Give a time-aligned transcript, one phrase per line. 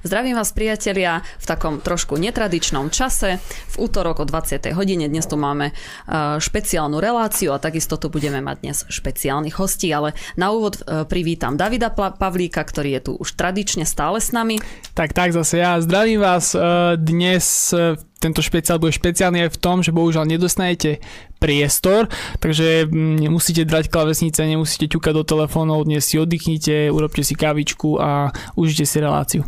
[0.00, 3.36] Zdravím vás priatelia v takom trošku netradičnom čase.
[3.76, 4.72] V útorok o 20.
[4.72, 9.92] hodine dnes tu máme uh, špeciálnu reláciu a takisto tu budeme mať dnes špeciálnych hostí,
[9.92, 14.56] ale na úvod uh, privítam Davida Pavlíka, ktorý je tu už tradične stále s nami.
[14.96, 17.76] Tak, tak, zase ja zdravím vás uh, dnes
[18.20, 21.00] tento špeciál bude špeciálny aj v tom, že bohužiaľ nedostanete
[21.40, 22.08] priestor,
[22.40, 27.96] takže mm, nemusíte drať klavesnice, nemusíte ťukať do telefónov, dnes si oddychnite, urobte si kávičku
[28.00, 29.44] a užite si reláciu.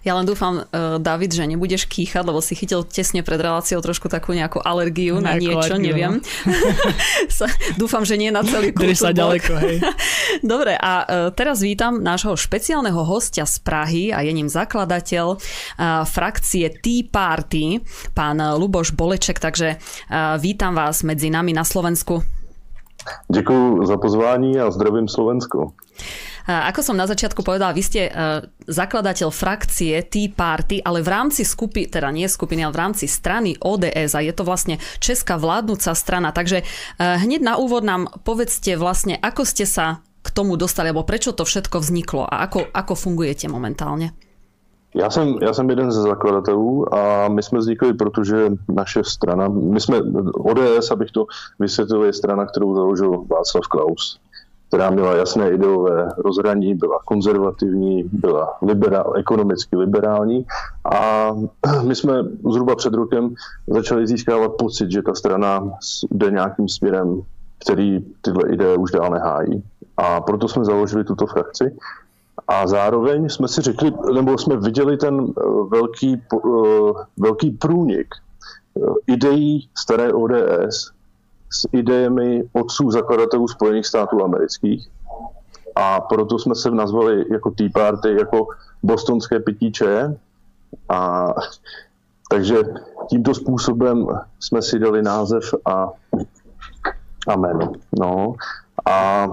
[0.00, 4.08] Ja len dúfam, uh, David, že nebudeš kýchať, lebo si chytil tesne pred reláciou trošku
[4.08, 6.14] takú nejakú alergiu na niečo, alergiu, neviem.
[7.40, 7.48] No.
[7.80, 8.92] dúfam, že nie na celý kultúr.
[8.92, 9.76] sa ďaleko, hej.
[10.44, 16.04] Dobre, a uh, teraz vítam nášho špeciálneho hostia z Prahy a je ním zakladateľ uh,
[16.04, 17.80] frakcie Tea Party,
[18.12, 22.39] pán Luboš Boleček, takže uh, vítam vás medzi nami na Slovensku.
[23.32, 25.72] Děkuji za pozvání a zdravím Slovensko.
[26.50, 28.12] Ako som na začiatku povedala, vy ste e,
[28.66, 33.54] zakladateľ frakcie Tea Party, ale v rámci skupiny, teda nie skupiny, ale v rámci strany
[33.60, 36.34] ODS a je to vlastne česká vládnúca strana.
[36.34, 36.64] Takže e,
[36.98, 41.46] hneď na úvod nám povedzte vlastne, ako ste sa k tomu dostali, alebo prečo to
[41.46, 44.16] všetko vzniklo a ako, ako fungujete momentálne?
[44.94, 49.80] Já jsem, já jsem jeden ze zakladatelů a my jsme vznikli, protože naše strana, my
[49.80, 49.98] jsme
[50.34, 51.26] ODS, abych to
[51.58, 54.20] vysvětlil, je strana, kterou založil Václav Klaus
[54.70, 60.46] která měla jasné ideové rozhraní, byla konzervativní, byla liberál, ekonomicky liberální
[60.94, 61.30] a
[61.86, 62.14] my jsme
[62.52, 63.34] zhruba před rokem
[63.66, 65.70] začali získávat pocit, že ta strana
[66.10, 67.22] jde nějakým směrem,
[67.58, 69.62] který tyhle ideje už dál nehájí.
[69.96, 71.76] A proto jsme založili tuto frakci.
[72.50, 78.14] A zároveň jsme si řekli, nebo jsme viděli ten eh, velký, eh, velký průnik
[78.76, 80.90] eh, ideí staré ODS,
[81.52, 84.88] s idejemi otců zakladatelů Spojených států amerických.
[85.76, 88.46] A proto jsme se nazvali jako Tea Party, jako
[88.82, 90.18] bostonské pitíče.
[90.88, 91.28] A,
[92.30, 92.56] takže
[93.08, 94.06] tímto způsobem
[94.40, 95.88] jsme si dali název a,
[97.28, 97.72] a jméno.
[97.98, 98.34] No.
[98.90, 99.26] A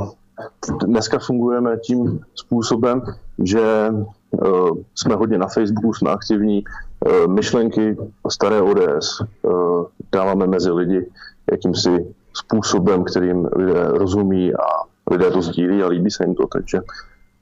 [0.85, 3.01] dneska fungujeme tím způsobem,
[3.43, 3.89] že
[4.31, 6.63] uh, jsme hodně na Facebooku, jsme aktivní,
[7.05, 7.97] uh, myšlenky
[8.29, 11.09] staré ODS uh, dáváme mezi lidi,
[11.51, 14.65] jakýmsi způsobem, kterým lidé rozumí a
[15.11, 16.47] lidé to sdílí a líbí se jim to.
[16.47, 16.81] Takže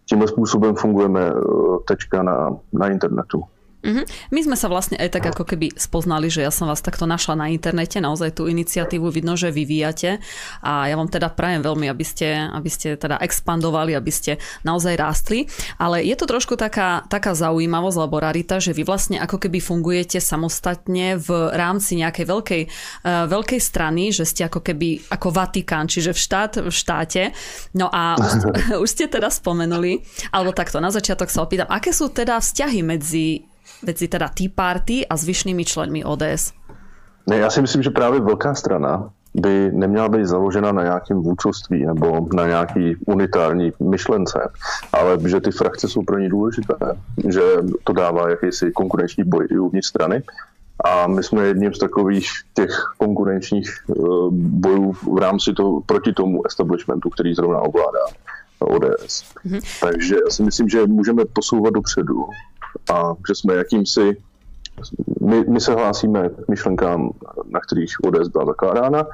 [0.06, 1.34] tímhle způsobem fungujeme
[1.88, 3.44] teďka na, na internetu.
[3.86, 4.34] Mm-hmm.
[4.34, 7.38] My sme sa vlastne aj tak ako keby spoznali, že ja som vás takto našla
[7.38, 10.18] na internete, naozaj tú iniciatívu vidno, že vyvíjate
[10.66, 14.98] a ja vám teda prajem veľmi, aby ste, aby ste teda expandovali, aby ste naozaj
[14.98, 15.46] rástli,
[15.78, 20.18] ale je to trošku taká, taká zaujímavosť alebo rarita, že vy vlastne ako keby fungujete
[20.18, 26.18] samostatne v rámci nejakej veľkej, uh, veľkej strany, že ste ako keby ako Vatikán, čiže
[26.18, 27.24] v, štát, v štáte.
[27.78, 28.34] No a už,
[28.84, 30.02] už ste teda spomenuli,
[30.34, 33.55] alebo takto na začiatok sa opýtam, aké sú teda vzťahy medzi
[33.86, 36.54] medzi teda Tea Party a zvyšnými členmi ODS?
[37.28, 41.86] Ne, já si myslím, že právě velká strana by neměla být založena na nějakém vůdcovství
[41.86, 44.40] nebo na nějaký unitární myšlence,
[44.94, 46.76] ale že ty frakce jsou pro ní důležité,
[47.30, 47.42] že
[47.84, 50.24] to dává jakýsi konkurenční boj i uvnitř strany.
[50.86, 53.94] A my jsme jedním z takových těch konkurenčních eh,
[54.32, 58.06] bojů v rámci toho, proti tomu establishmentu, který zrovna ovládá
[58.60, 59.24] ODS.
[59.46, 59.62] Mm-hmm.
[59.82, 62.26] Takže já si myslím, že můžeme posouvat dopředu
[62.94, 64.18] a že jsme jakýmsi
[65.22, 67.10] my, my se hlásíme k myšlenkám,
[67.50, 69.08] na kterých ODS byla zakládána.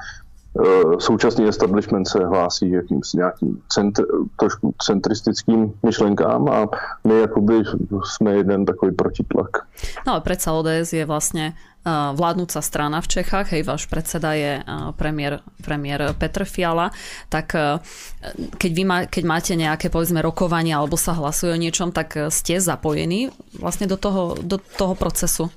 [0.51, 4.06] E, současný establishment se hlásí jakýmsi nějakým centr,
[4.39, 6.67] trošku centristickým myšlenkám a
[7.07, 7.63] my jakoby
[8.06, 9.50] jsme jeden takový protitlak.
[10.07, 11.56] No ale predsa ODS je vlastne
[12.13, 14.62] vládnúca strana v Čechách, hej, váš predseda je
[15.01, 16.94] premiér, premiér Petr Fiala,
[17.25, 17.57] tak
[18.62, 22.62] keď, vy má, keď máte nejaké povedzme rokovania alebo sa hlasuje o niečom, tak ste
[22.62, 25.50] zapojení vlastne do toho, do toho procesu?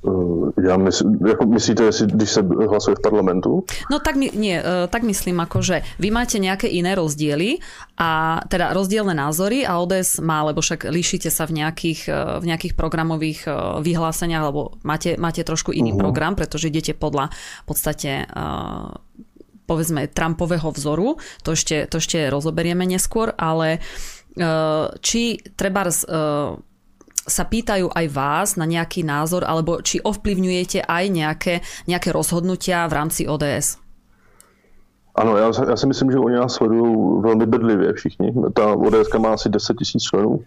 [0.00, 3.64] Eh, já myslím, jako myslíte, když se hlasuje v parlamentu?
[3.90, 7.60] No tak my, nie, eh, tak myslím ako, že vy máte nejaké iné rozdiely
[8.00, 12.44] a teda rozdielne názory a ODS má, lebo však líšite sa v nejakých, eh, v
[12.48, 13.40] nejakých programových
[13.84, 16.08] vyhláseniach, alebo máte, máte trošku iný uh-huh.
[16.08, 17.28] program, pretože idete podľa
[17.60, 18.10] v podstate
[19.68, 23.78] povedzme Trumpového vzoru, to ešte, to ešte rozoberieme neskôr, ale
[25.02, 25.22] či
[25.54, 25.86] treba
[27.26, 31.54] sa pýtajú aj vás na nejaký názor, alebo či ovplyvňujete aj nejaké,
[31.86, 33.76] nejaké rozhodnutia v rámci ODS?
[35.14, 38.34] Ano, já, já si myslím, že oni nás sledují velmi bedlivě všichni.
[38.54, 40.40] Ta ODS má asi 10 tisíc členů,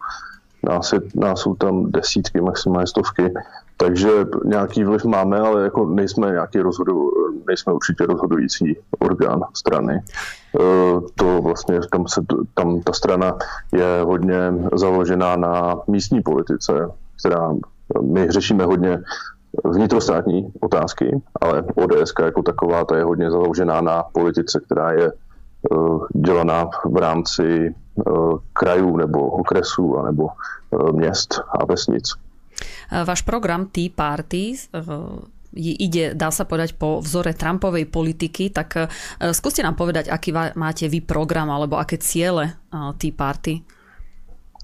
[0.63, 3.33] nás, je, nás jsou tam desítky, maximálně stovky.
[3.83, 4.09] Takže
[4.45, 7.11] nějaký vliv máme, ale jako nejsme nějaký rozhodu,
[7.47, 9.93] nejsme určitě rozhodující orgán strany.
[9.93, 10.01] E,
[11.15, 12.21] to vlastně tam, se,
[12.53, 13.37] tam ta strana
[13.73, 16.89] je hodně založená na místní politice,
[17.19, 17.53] která
[18.01, 18.99] my řešíme hodně
[19.63, 25.11] vnitrostátní otázky, ale ODS jako taková ta je hodně založená na politice, která je e,
[26.13, 27.73] dělaná v rámci e,
[28.53, 30.27] krajů nebo okresů nebo
[30.91, 32.23] měst a vesnic.
[32.91, 34.57] Váš program Tea Party
[35.55, 38.85] ide, dá sa povedať, po vzore Trumpovej politiky, tak e,
[39.37, 42.57] skúste nám povedať, aký máte vy program alebo aké ciele
[42.97, 43.61] Tea Party.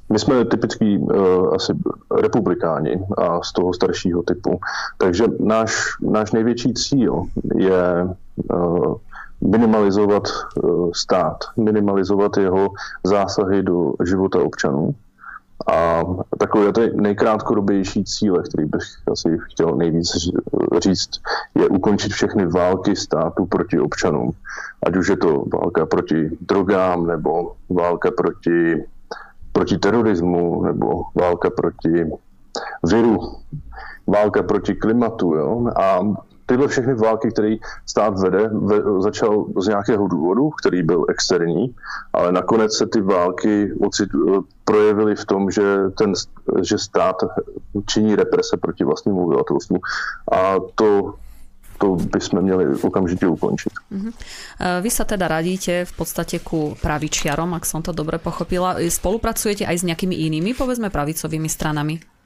[0.10, 1.74] My jsme typický uh, asi
[2.22, 4.60] republikáni a z toho staršího typu.
[4.98, 7.24] Takže náš, náš největší cíl
[7.56, 8.10] je
[8.54, 8.96] uh,
[9.42, 12.70] minimalizovat uh, stát, minimalizovat jeho
[13.04, 14.96] zásahy do života občanů
[15.68, 16.04] a
[16.38, 20.12] takové ty nejkrátkodobější cíle, který bych asi chtěl nejvíc
[20.78, 21.10] říct,
[21.56, 24.32] je ukončit všechny války státu proti občanům.
[24.88, 28.84] Ať už je to válka proti drogám, nebo válka proti,
[29.52, 32.06] proti terorismu, nebo válka proti
[32.84, 33.20] viru,
[34.08, 35.36] válka proti klimatu.
[35.36, 35.68] Jo?
[35.76, 36.00] A
[36.50, 37.56] tyhle všechny války, které
[37.86, 41.76] stát vede, ve, začal z nějakého důvodu, který byl externí,
[42.14, 44.10] ale nakonec se ty války ocit,
[44.66, 46.14] projevily v tom, že, ten,
[46.62, 47.16] že stát
[47.86, 49.78] činí represe proti vlastnímu obyvatelstvu.
[50.34, 51.14] A to
[51.80, 53.72] to by sme měli okamžite ukončiť.
[53.72, 54.12] Uh-huh.
[54.84, 58.76] Vy sa teda radíte v podstate ku pravičiarom, ak som to dobre pochopila.
[58.84, 62.19] Spolupracujete aj s nejakými inými, povedzme, pravicovými stranami?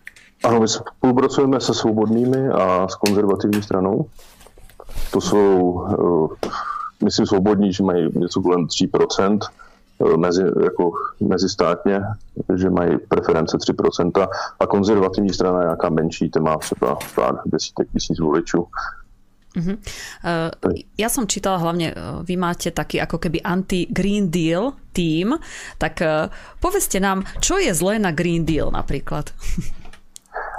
[0.44, 4.06] Ano, my spolupracujeme se svobodnými a s konzervativní stranou.
[5.12, 6.50] To jsou, eh,
[7.04, 12.02] myslím, svobodní, že mají něco kolem 3%, eh, mezi, jako mezistátně,
[12.56, 14.28] že mají preference 3%
[14.60, 18.68] a konzervativní strana je nějaká menší, to má třeba pár desítek tisíc voličů.
[19.54, 19.78] Uh-huh.
[20.26, 25.38] Uh, ja som čítala hlavne, uh, vy máte taký ako keby anti-Green Deal tým,
[25.78, 26.26] tak uh,
[26.58, 29.30] povedzte nám, čo je zlé na Green Deal napríklad?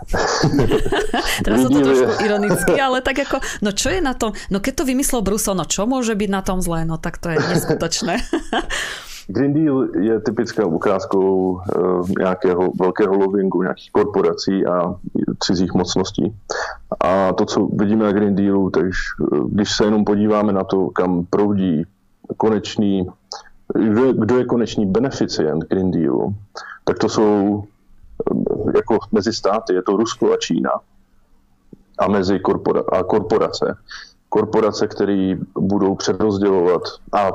[1.45, 4.83] Teraz som to trošku ironicky, ale tak ako, no čo je na tom, no keď
[4.83, 8.21] to vymyslel Brusel, no čo môže byť na tom zlé, no tak to je neskutočné.
[9.29, 14.95] Green Deal je typickou ukázkou uh, nějakého velkého lobbingu nějakých korporací a
[15.41, 16.35] cizích mocností.
[17.01, 19.01] A to, co vidíme na Green Dealu, takže
[19.49, 21.87] když se jenom podíváme na to, kam proudí
[22.37, 23.07] konečný,
[23.75, 26.35] kdo je, kdo je konečný beneficient Green Dealu,
[26.85, 27.65] tak to jsou
[28.75, 30.71] jako mezi státy je to Rusko a Čína
[31.99, 33.77] a mezi korpora, a korporace.
[34.29, 36.83] Korporace, které budou přerozdělovat
[37.13, 37.31] a e,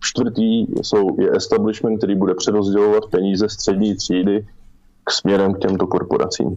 [0.00, 4.46] čtvrtý jsou, je establishment, který bude přerozdělovat peníze střední třídy
[5.04, 6.56] k směrem k těmto korporacím.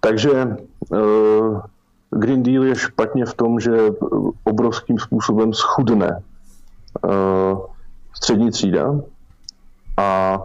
[0.00, 0.56] Takže e,
[2.10, 3.90] Green Deal je špatně v tom, že
[4.44, 6.22] obrovským způsobem schudne
[8.14, 8.94] střední třída
[9.96, 10.38] a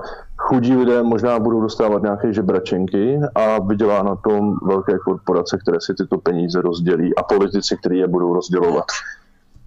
[0.49, 5.93] chudí lidé možná budou dostávat nějaké žebračenky a vydělá na tom velké korporace, které si
[5.93, 8.85] tyto peníze rozdělí a politici, kteří je budou rozdělovat.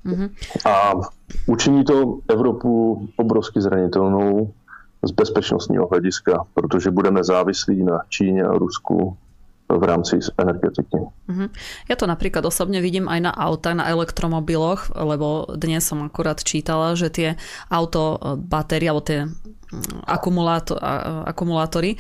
[0.06, 0.31] Mm-hmm.
[0.70, 0.93] A
[1.46, 4.52] učiní to Evropu obrovsky zranitelnou
[5.02, 9.17] z bezpečnostního hlediska, protože budeme závislí na Číně a Rusku
[9.78, 10.98] v rámci energetiky.
[10.98, 11.48] Uh-huh.
[11.88, 16.92] Ja to napríklad osobne vidím aj na autách, na elektromobiloch, lebo dnes som akurát čítala,
[16.98, 17.28] že tie
[17.72, 20.76] auto e, batérie, alebo tie mm, akumulátor,
[21.28, 21.98] akumulátory, e,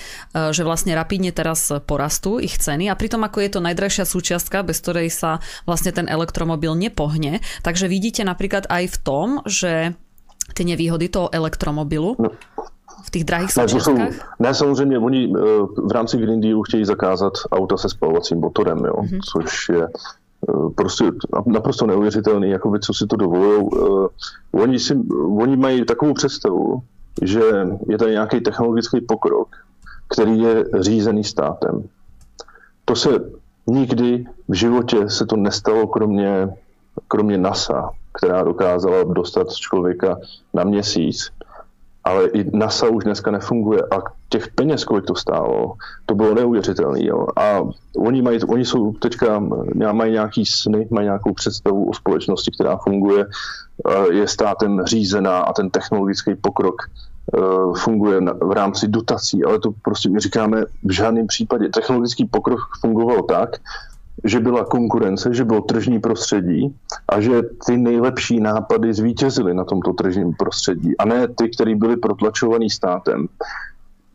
[0.52, 4.80] že vlastne rapidne teraz porastú ich ceny a pritom ako je to najdrahšia súčiastka, bez
[4.84, 7.40] ktorej sa vlastne ten elektromobil nepohne.
[7.64, 9.96] Takže vidíte napríklad aj v tom, že
[10.52, 12.34] tie nevýhody toho elektromobilu no
[13.02, 13.98] v těch drahých ne, jsou,
[14.38, 15.40] ne, samozřejmě, oni eh,
[15.86, 19.20] v rámci Green Dealu chtějí zakázat auta se spalovacím motorem, jo, mm-hmm.
[19.32, 21.04] což je eh, prostě
[21.46, 23.68] naprosto neuvěřitelný, jako by, co si to dovolují.
[23.76, 24.08] Eh,
[24.52, 24.98] oni, si,
[25.38, 26.82] oni mají takovou představu,
[27.22, 27.42] že
[27.88, 29.48] je tady nějaký technologický pokrok,
[30.08, 31.84] který je řízený státem.
[32.84, 33.10] To se
[33.66, 36.48] nikdy v životě se to nestalo, kromě,
[37.08, 40.18] kromě NASA, která dokázala dostat člověka
[40.54, 41.32] na měsíc
[42.04, 45.74] ale i NASA už dneska nefunguje a těch peněz, kolik to stálo,
[46.06, 47.00] to bylo neuvěřitelné.
[47.36, 47.62] A
[47.96, 49.38] oni, mají, oni jsou teďka,
[49.92, 53.26] mají nějaký sny, mají nějakou představu o společnosti, která funguje,
[54.10, 56.88] je státem řízená a ten technologický pokrok e,
[57.78, 61.68] funguje v rámci dotací, ale to prostě my říkáme v žádném případě.
[61.68, 63.50] Technologický pokrok fungoval tak,
[64.24, 66.74] že byla konkurence, že bylo tržní prostředí
[67.08, 71.96] a že ty nejlepší nápady zvítězily na tomto tržním prostředí a ne ty, které byly
[71.96, 73.26] protlačovaný státem.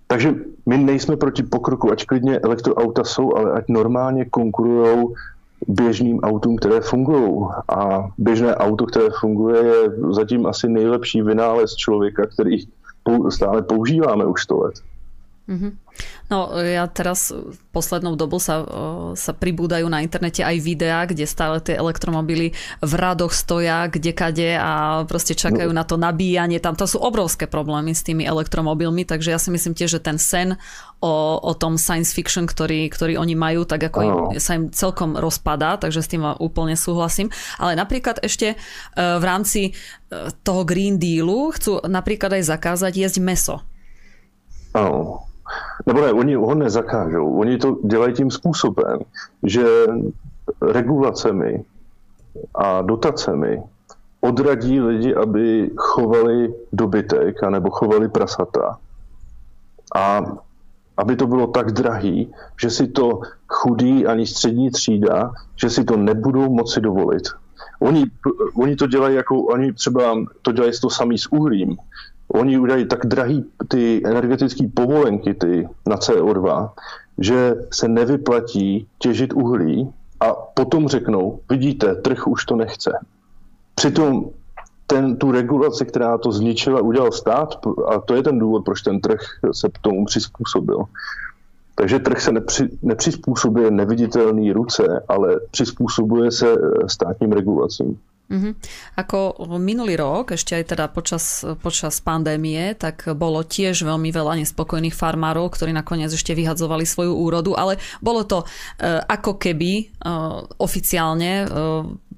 [0.08, 0.36] Takže
[0.66, 5.08] my nejsme proti pokroku, ať klidně elektroauta jsou, ale ať normálně konkurují
[5.68, 7.48] běžným autům, které fungují.
[7.70, 12.58] A běžné auto, které funguje, je zatím asi nejlepší vynález člověka, který
[13.30, 14.76] stále používáme už 100 let.
[15.48, 15.72] Mm-hmm.
[16.28, 17.32] No ja teraz
[17.72, 18.68] poslednou dobu sa,
[19.16, 22.52] sa pribúdajú na internete aj videá, kde stále tie elektromobily
[22.84, 25.80] v radoch stoja kdekade a proste čakajú no.
[25.80, 26.60] na to nabíjanie.
[26.60, 30.20] Tam to sú obrovské problémy s tými elektromobilmi, takže ja si myslím tiež, že ten
[30.20, 30.60] sen
[31.00, 35.16] o, o tom science fiction, ktorý, ktorý oni majú, tak ako im, sa im celkom
[35.16, 37.32] rozpadá, takže s tým úplne súhlasím.
[37.56, 38.56] Ale napríklad ešte e,
[39.00, 39.72] v rámci e,
[40.44, 43.56] toho Green Dealu chcú napríklad aj zakázať jesť meso.
[44.76, 45.24] Áno.
[45.88, 47.40] Nebo ne, oni ho nezakážou.
[47.40, 49.00] Oni to dělají tím způsobem,
[49.44, 49.66] že
[50.62, 51.66] regulacemi
[52.56, 53.64] a dotacemi
[54.22, 58.78] odradí lidi, aby chovali dobytek anebo chovali prasata.
[59.96, 60.22] A
[60.98, 65.98] aby to bylo tak drahý, že si to chudý ani střední třída, že si to
[65.98, 67.24] nebudou moci dovolit.
[67.80, 68.06] Oni,
[68.56, 71.78] oni to dělají jako, oni třeba to dělají to samý s uhlím.
[72.28, 76.70] Oni udají tak drahý ty energetické povolenky ty na CO2,
[77.18, 82.92] že se nevyplatí těžit uhlí a potom řeknou, vidíte, trh už to nechce.
[83.76, 84.30] Přitom
[84.88, 87.56] ten, tu regulaci, která to zničila, udělal stát
[87.88, 89.20] a to je ten důvod, proč ten trh
[89.52, 90.84] se k tomu přizpůsobil.
[91.76, 96.56] Takže trh se nepři, nepřizpůsobuje neviditelný ruce, ale přizpůsobuje se
[96.88, 98.00] státním regulacím.
[98.28, 98.54] Mm-hmm.
[99.00, 104.92] Ako minulý rok, ešte aj teda počas, počas pandémie, tak bolo tiež veľmi veľa nespokojných
[104.92, 108.46] farmárov, ktorí nakoniec ešte vyhadzovali svoju úrodu, ale bolo to e,
[109.08, 109.84] ako keby e,
[110.60, 111.46] oficiálne e,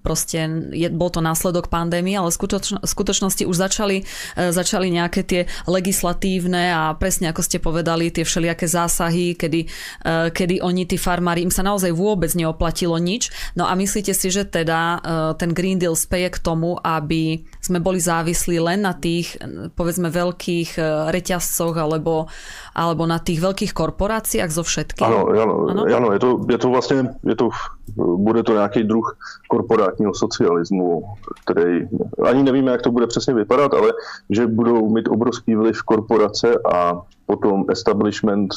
[0.10, 0.42] proste
[0.74, 5.42] je, bol to následok pandémie, ale v skutočno, skutočnosti už začali, e, začali nejaké tie
[5.70, 9.70] legislatívne a presne ako ste povedali, tie všelijaké zásahy, kedy,
[10.02, 13.30] e, kedy oni, tí farmári, im sa naozaj vôbec neoplatilo nič.
[13.54, 14.98] No a myslíte si, že teda e,
[15.38, 19.38] ten Green Deal speje k tomu, aby sme boli závislí len na tých,
[19.78, 20.82] povedzme, veľkých
[21.14, 22.26] reťazcoch alebo,
[22.74, 25.06] alebo na tých veľkých korporáciách zo všetkých?
[25.06, 27.54] Áno, áno, áno je, to, je to vlastne, je to,
[28.00, 29.06] bude to nejaký druh
[29.52, 31.04] korporát korporátního socialismu,
[31.46, 31.88] který
[32.24, 33.94] ani nevíme, jak to bude přesně vypadat, ale
[34.30, 38.50] že budou mít obrovský vliv korporace a potom establishment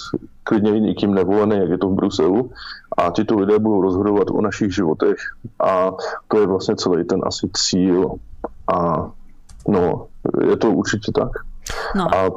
[0.44, 2.50] klidně nikým nevolený, jak je to v Bruselu,
[2.98, 5.16] a tito lidé budou rozhodovat o našich životech
[5.60, 5.92] a
[6.28, 8.10] to je vlastně celý ten asi cíl
[8.74, 9.10] a
[9.68, 10.06] no,
[10.50, 11.30] je to určitě tak.
[11.96, 12.14] No.
[12.14, 12.30] A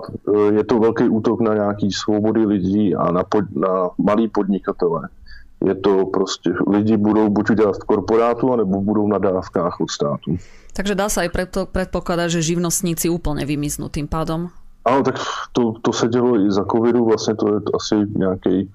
[0.52, 5.10] je to velký útok na nějaký svobody lidí a na, pod, na malý podnikatele
[5.64, 10.38] je to prostě, lidi budou buď udělat v korporátu, anebo budou na dávkách od státu.
[10.76, 11.32] Takže dá sa aj
[11.72, 14.52] predpokladať, že živnostníci úplne vymiznú tým pádom?
[14.84, 15.16] Ano, tak
[15.56, 18.70] to, to se dělo i za covidu, vlastně to je asi nějaký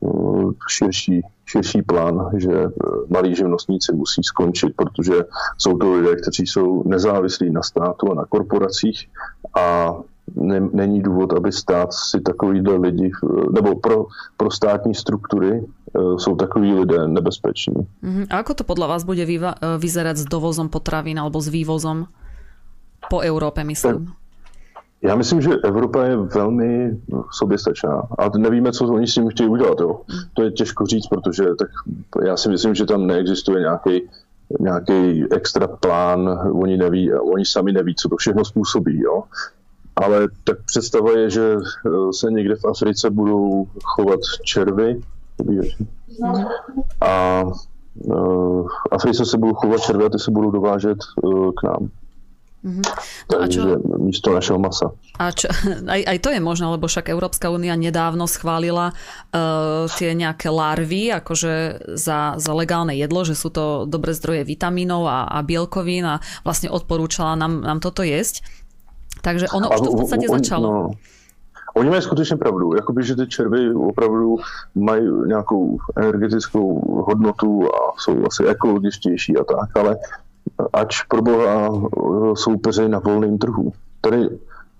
[0.00, 2.70] uh, širší, širší plán, že uh,
[3.10, 5.26] malí živnostníci musí skončit, protože
[5.58, 9.10] jsou to lidé, kteří jsou nezávislí na státu a na korporacích
[9.58, 9.96] a
[10.36, 13.10] ne, není důvod, aby stát si takovýhle lidi,
[13.52, 14.06] nebo pro,
[14.36, 17.74] pro státní struktury e, jsou takový lidé nebezpeční.
[17.74, 18.26] Uh-huh.
[18.30, 22.06] A ako to podľa vás bude vyva- e, vyzerať s dovozom potravín alebo s vývozom
[23.10, 24.12] po Európe, myslím?
[25.02, 27.00] Já myslím, že Evropa je velmi
[27.32, 29.80] soběstačná a nevíme, co oni s tím chtějí udělat.
[29.80, 30.00] Jo.
[30.34, 31.68] To je těžko říct, protože tak
[32.26, 34.02] já si myslím, že tam neexistuje nějaký
[34.60, 39.00] nějaký extra plán, oni neví, oni sami neví, co to všechno způsobí.
[39.00, 39.22] Jo
[39.96, 45.00] ale tak představa je, že eh, se někde v Africe budou chovat červy
[47.00, 48.12] a eh,
[48.62, 51.90] v Africe se budou chovat červy a ty se budou dovážet eh, k nám.
[52.60, 52.84] Mm-hmm.
[53.32, 53.60] No a čo,
[54.04, 54.92] místo našeho masa.
[55.16, 55.48] A čo,
[55.96, 61.08] aj, aj to je možné, lebo však Európska únia nedávno schválila uh, tie nejaké larvy
[61.08, 66.20] akože za, za legálne jedlo, že sú to dobré zdroje vitamínov a, a bielkovín a
[66.44, 68.44] vlastne odporúčala nám, nám toto jesť.
[69.24, 70.66] Takže ono už to v podstatě on, začalo.
[70.68, 70.80] No,
[71.74, 74.36] Oni mají skutečně pravdu, jakoby, že ty červy opravdu
[74.74, 79.96] mají nějakou energetickou hodnotu a jsou asi ekologičtější a tak, ale
[80.72, 81.82] ač pro boha
[82.34, 83.72] soupeři na volném trhu.
[84.00, 84.28] Tady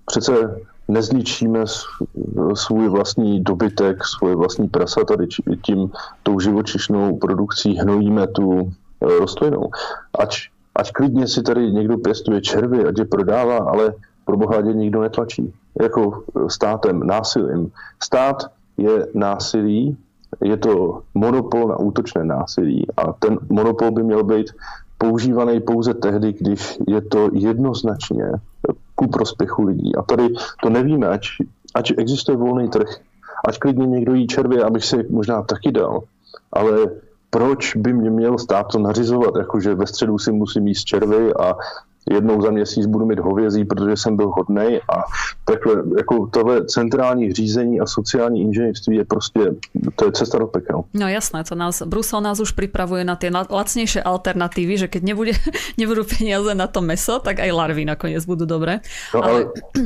[0.05, 1.63] přece nezničíme
[2.53, 5.27] svůj vlastní dobytek, svoje vlastní prasa tady
[5.61, 5.91] tím
[6.23, 9.71] tou živočišnou produkcí hnojíme tu e, rostlinou.
[10.19, 13.93] Ač, ať klidně si tady někdo pěstuje červy, ať je prodává, ale
[14.25, 15.53] pro boha nikdo netlačí.
[15.81, 17.71] Jako státem, násilím.
[18.03, 19.97] Stát je násilí,
[20.41, 24.51] je to monopol na útočné násilí a ten monopol by měl být
[24.97, 28.31] používaný pouze tehdy, když je to jednoznačně
[28.95, 29.95] ku prospěchu lidí.
[29.95, 30.29] A tady
[30.63, 31.21] to nevíme, ať
[31.73, 32.87] ať existuje volný trh,
[33.47, 35.99] ať klidně někdo jí červě, abych si možná taky dal,
[36.53, 36.71] ale
[37.29, 41.55] proč by mě měl stát to nařizovat, jakože ve středu si musím jíst červy a
[42.09, 45.03] jednou za měsíc budu mít hovězí, protože jsem byl hodnej a
[45.45, 49.39] takhle, jako tohle centrální řízení a sociální inženýrství je prostě,
[49.95, 50.83] to je cesta do pekel.
[50.93, 55.33] No jasné, to nás, Brusel nás už pripravuje na tie lacnejšie alternatívy, že keď nebude,
[55.81, 58.81] nebudú peniaze na to meso, tak aj larvy nakoniec budú dobré.
[59.13, 59.39] No, ale,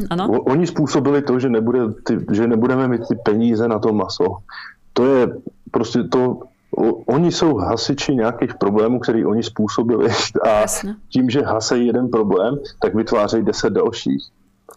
[0.09, 4.39] ale oni způsobili to, že, nebude ty, že nebudeme mít ty peníze na to maso.
[4.93, 5.27] To je
[5.71, 6.39] prostě to,
[7.05, 10.09] oni jsou hasiči nějakých problémů, který oni způsobili
[10.41, 10.95] a Jasne.
[11.09, 14.23] tím, že hasejí jeden problém, tak vytvářejí deset dalších.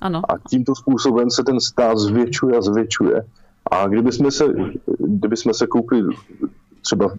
[0.01, 0.23] Ano.
[0.29, 3.25] A tímto způsobem se ten stát zvětšuje a zvětšuje.
[3.71, 4.45] A kdyby jsme se,
[4.99, 6.03] kdyby jsme se koukli
[6.83, 7.15] třeba v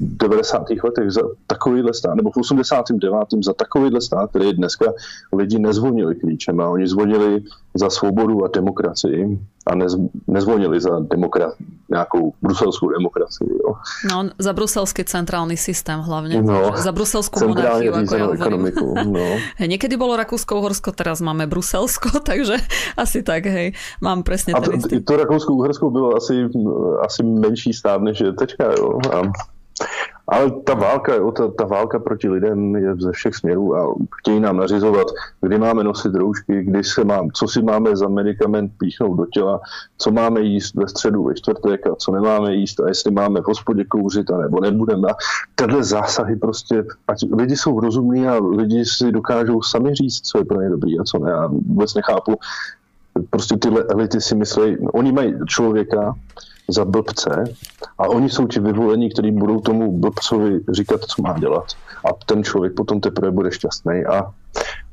[0.00, 0.62] 90.
[0.84, 3.18] letech za takovýhle stát, nebo v 89.
[3.44, 4.92] za takovýhle stát, který dneska
[5.32, 7.42] lidi nezvonili klíčem a oni zvonili
[7.74, 11.52] za svobodu a demokracii a nez, nezvonili za demokra-
[11.90, 13.48] nějakou bruselskou demokracii.
[13.50, 13.74] Jo.
[14.10, 16.42] No, za bruselský centrálny systém hlavne.
[16.42, 18.86] No, za bruselskú monarchiu, ako ja ekonomiku.
[19.04, 19.26] No.
[19.72, 22.62] Niekedy bolo Rakúsko-Uhorsko, teraz máme Bruselsko, takže
[22.94, 26.46] asi tak, hej, mám presne a to, to Rakúsko-Uhorsko bylo asi,
[27.02, 29.02] asi menší stát, než je teďka, jo.
[29.12, 29.28] A
[30.28, 34.56] ale ta válka, ta, ta válka proti lidem je ze všech směrů a chtějí nám
[34.56, 35.06] nařizovat,
[35.40, 39.60] kdy máme nosit roušky, kdy se mám, co si máme za medicament píchnout do těla,
[39.98, 43.46] co máme jíst ve středu, ve čtvrtek a co nemáme jíst a jestli máme v
[43.46, 45.08] hospodě kouřit a nebo nebudeme.
[45.10, 45.14] A
[45.54, 50.44] tyhle zásahy prostě, ať lidi jsou rozumní a lidi si dokážou sami říct, co je
[50.44, 51.30] pro ně dobrý a co ne.
[51.30, 52.38] Já vůbec nechápu,
[53.30, 56.14] prostě tyhle elity si myslí, oni mají člověka,
[56.68, 57.44] za blbce
[57.98, 61.64] a oni jsou ti vyvolení, kteří budou tomu blbcovi říkat, co má dělat.
[62.04, 64.04] A ten člověk potom teprve bude šťastný.
[64.04, 64.34] A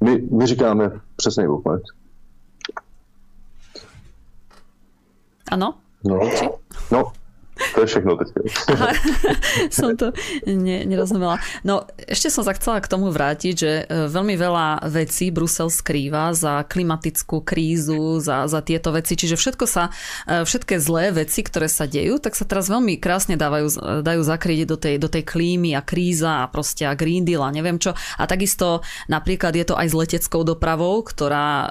[0.03, 1.81] my, my říkáme přesně opak.
[5.51, 5.73] Ano?
[6.03, 6.19] No,
[6.91, 7.11] no,
[7.81, 8.29] je všechno teď.
[9.77, 10.15] som to
[10.47, 11.41] ne, nerozumela.
[11.67, 16.31] No, ešte som sa chcela k tomu vrátiť, že e, veľmi veľa vecí Brusel skrýva
[16.31, 19.91] za klimatickú krízu, za, za tieto veci, čiže všetko sa,
[20.25, 24.59] e, všetké zlé veci, ktoré sa dejú, tak sa teraz veľmi krásne dávajú, dajú zakryť
[24.69, 27.97] do tej, do tej klímy a kríza a proste a Green Deal a neviem čo.
[28.17, 31.67] A takisto napríklad je to aj s leteckou dopravou, ktorá,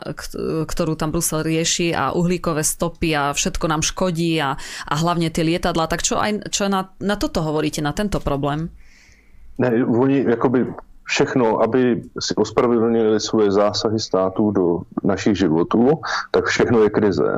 [0.69, 5.47] ktorú tam Brusel rieši a uhlíkové stopy a všetko nám škodí a, a hlavne tie
[5.47, 8.73] lietadla lietadla, tak čo, aj, čo na, na toto hovoríte, na tento problém?
[9.61, 10.73] Ne, oni jakoby
[11.05, 14.65] všechno, aby si ospravedlnili svoje zásahy států do
[15.05, 16.01] našich životů,
[16.33, 17.31] tak všechno je krize.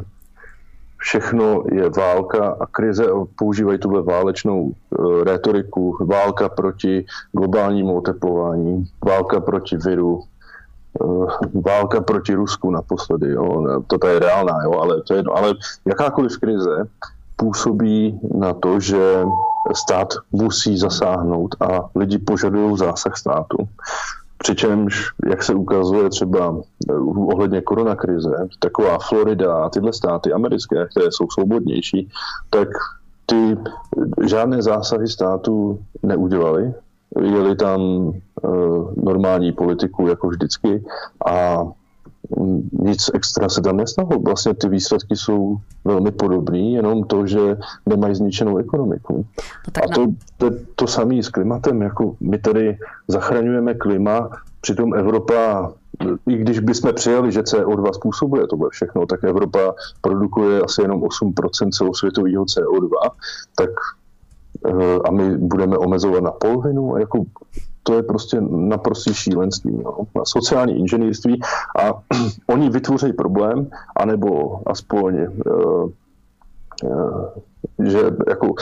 [1.03, 3.03] Všechno je válka a krize
[3.35, 5.99] používají tuhle válečnou e, retoriku.
[5.99, 7.03] Válka proti
[7.35, 13.35] globálnímu oteplování, válka proti viru, e, válka proti Rusku naposledy.
[13.35, 13.83] Jo.
[13.91, 16.87] To je reálná, jo, ale, to je, ale jakákoliv krize
[17.43, 19.27] působí na to, že
[19.75, 23.57] stát musí zasáhnout a lidi požadují zásah státu.
[24.39, 26.55] Přičemž, jak se ukazuje třeba
[26.91, 26.95] eh,
[27.35, 32.09] ohledně koronakrize, taková Florida a tyhle státy americké, které jsou svobodnější,
[32.51, 32.69] tak
[33.27, 33.59] ty
[34.27, 36.75] žádné zásahy státu neudělali.
[37.23, 38.15] Jeli tam uh,
[38.97, 40.85] normální politiku jako vždycky
[41.27, 41.63] a
[42.73, 44.09] nic extra se tam nestalo.
[44.09, 49.27] Vlastně ty výsledky jsou velmi podobné, jenom to, že nemají zničenou ekonomiku.
[49.77, 51.83] No a to, to, to samé s klimatem.
[51.83, 55.73] Jako my tady zachraňujeme klima, přitom Evropa,
[56.29, 61.71] i když bychom přijali, že CO2 způsobuje tohle všechno, tak Evropa produkuje asi jenom 8%
[61.71, 63.11] celosvětového CO2,
[63.57, 63.71] tak
[64.67, 66.97] eh, a my budeme omezovat na polovinu.
[66.97, 67.25] Jako
[67.83, 69.83] to je prostě naprostý šílenství.
[69.85, 69.97] No.
[70.25, 71.41] Sociální inženýrství
[71.79, 71.93] a
[72.47, 75.15] oni vytvoří problém, anebo aspoň
[75.47, 75.91] uh,
[76.85, 77.29] uh,
[77.85, 78.55] že jako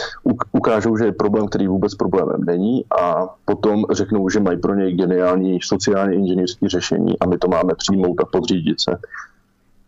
[0.52, 4.92] ukážou, že je problém, který vůbec problémem není a potom řeknou, že mají pro něj
[4.92, 8.98] geniální sociálně inženýrské řešení a my to máme přijmout a podřídit se.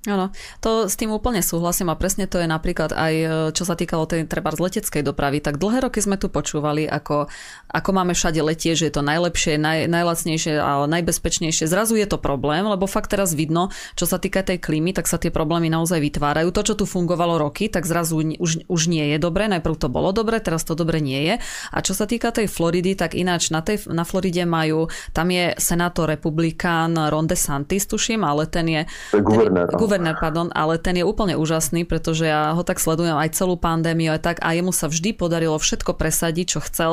[0.03, 3.79] Áno, to s tým úplne súhlasím a presne to je napríklad aj, e, čo sa
[3.79, 7.31] týkalo tej treba z leteckej dopravy, tak dlhé roky sme tu počúvali, ako,
[7.71, 11.71] ako máme všade letie, že je to najlepšie, naj, najlacnejšie a najbezpečnejšie.
[11.71, 15.23] Zrazu je to problém, lebo fakt teraz vidno, čo sa týka tej klímy, tak sa
[15.23, 16.51] tie problémy naozaj vytvárajú.
[16.51, 19.47] To, čo tu fungovalo roky, tak zrazu už, už nie je dobre.
[19.47, 21.35] Najprv to bolo dobre, teraz to dobre nie je.
[21.71, 25.55] A čo sa týka tej Floridy, tak ináč na, tej, na Floride majú, tam je
[25.62, 28.83] senátor republikán Ron DeSantis, tuším, ale ten je...
[29.12, 33.61] Guvernér guvernér, pardon, ale ten je úplne úžasný, pretože ja ho tak sledujem aj celú
[33.61, 36.92] pandémiu aj tak a jemu sa vždy podarilo všetko presadiť, čo chcel.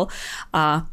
[0.52, 0.84] A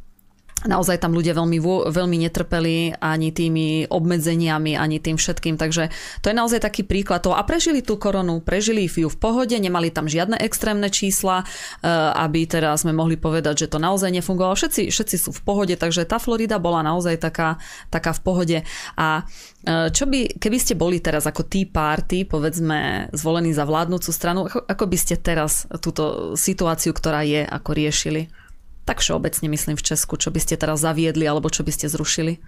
[0.64, 1.60] naozaj tam ľudia veľmi,
[1.92, 5.60] veľmi netrpeli ani tými obmedzeniami, ani tým všetkým.
[5.60, 5.92] Takže
[6.24, 7.36] to je naozaj taký príklad toho.
[7.36, 12.48] A prežili tú koronu, prežili ju v pohode, nemali tam žiadne extrémne čísla, eh, aby
[12.48, 14.56] teraz sme mohli povedať, že to naozaj nefungovalo.
[14.56, 17.60] Všetci, všetci sú v pohode, takže tá Florida bola naozaj taká,
[17.92, 18.58] taká v pohode.
[18.96, 19.28] A
[19.68, 24.48] eh, čo by, keby ste boli teraz ako tí party, povedzme, zvolení za vládnúcu stranu,
[24.48, 28.45] ako, ako by ste teraz túto situáciu, ktorá je, ako riešili?
[28.86, 32.38] Tak všeobecne myslím v Česku, čo by ste teraz zaviedli alebo čo by ste zrušili?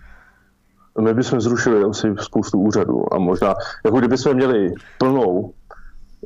[0.98, 5.54] My bychom zrušili asi spoustu úřadů a možná, jako kdybychom měli plnou,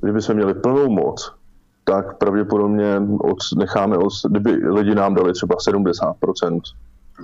[0.02, 1.32] kdybychom měli plnou moc,
[1.84, 6.60] tak pravděpodobně od, necháme, od, kdyby lidi nám dali třeba 70%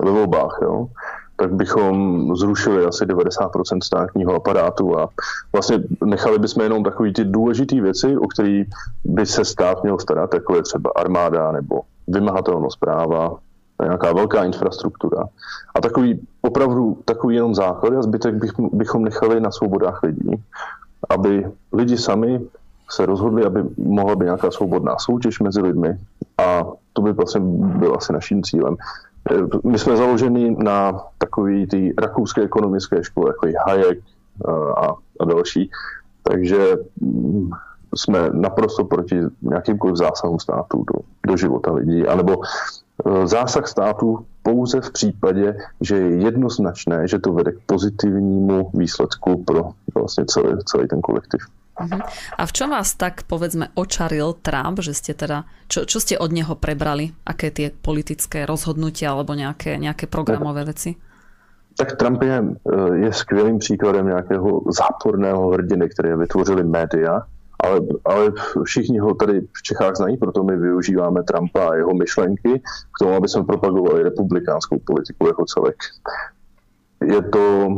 [0.05, 0.89] ve volbách, jo,
[1.37, 5.09] tak bychom zrušili asi 90% státního aparátu a
[5.53, 8.63] vlastně nechali bychom jenom takové ty důležité věci, o které
[9.05, 13.37] by se stát měl starat, jako je třeba armáda nebo vymahatelnost práva,
[13.83, 15.25] nějaká velká infrastruktura.
[15.75, 20.45] A takový opravdu takový jenom základ a zbytek bych, bychom nechali na svobodách lidí,
[21.09, 22.41] aby lidi sami
[22.91, 25.99] se rozhodli, aby mohla být nějaká svobodná soutěž mezi lidmi
[26.39, 27.41] a to by vlastně
[27.79, 28.77] byl asi naším cílem.
[29.65, 33.99] My jsme založeni na takové ty rakouské ekonomické škole, jako je Hayek
[34.77, 34.87] a,
[35.21, 35.71] a další,
[36.23, 37.51] takže mm,
[37.95, 44.81] jsme naprosto proti nějakýmkoliv zásahům státu do, do života lidí, anebo e, zásah státu pouze
[44.81, 50.89] v případě, že je jednoznačné, že to vede k pozitivnímu výsledku pro vlastně celý, celý
[50.89, 51.41] ten kolektiv.
[51.79, 52.03] Uh-huh.
[52.39, 56.35] A v čom vás tak, povedzme, očaril Trump, že ste teda, čo, čo ste od
[56.35, 57.15] neho prebrali?
[57.23, 60.99] Aké tie politické rozhodnutia alebo nejaké, nejaké programové veci?
[61.79, 67.23] Tak Trump je, e, je skvělým příkladem nějakého záporného hrdiny, které vytvořili média,
[67.65, 68.33] ale, ale
[68.65, 72.63] všichni ho tady v Čechách znají, proto my využíváme Trumpa a jeho myšlenky
[72.95, 75.77] k tomu, aby jsme propagovali republikánskou politiku jako celek.
[77.05, 77.69] Je to,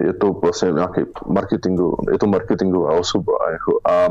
[0.00, 3.32] je to vlastně nějaký marketingu, je to marketingová osoba.
[3.52, 4.08] Jako, a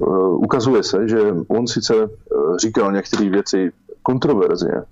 [0.00, 1.18] uh, ukazuje se, že
[1.48, 3.72] on sice uh, říkal některé věci
[4.02, 4.82] kontroverzně,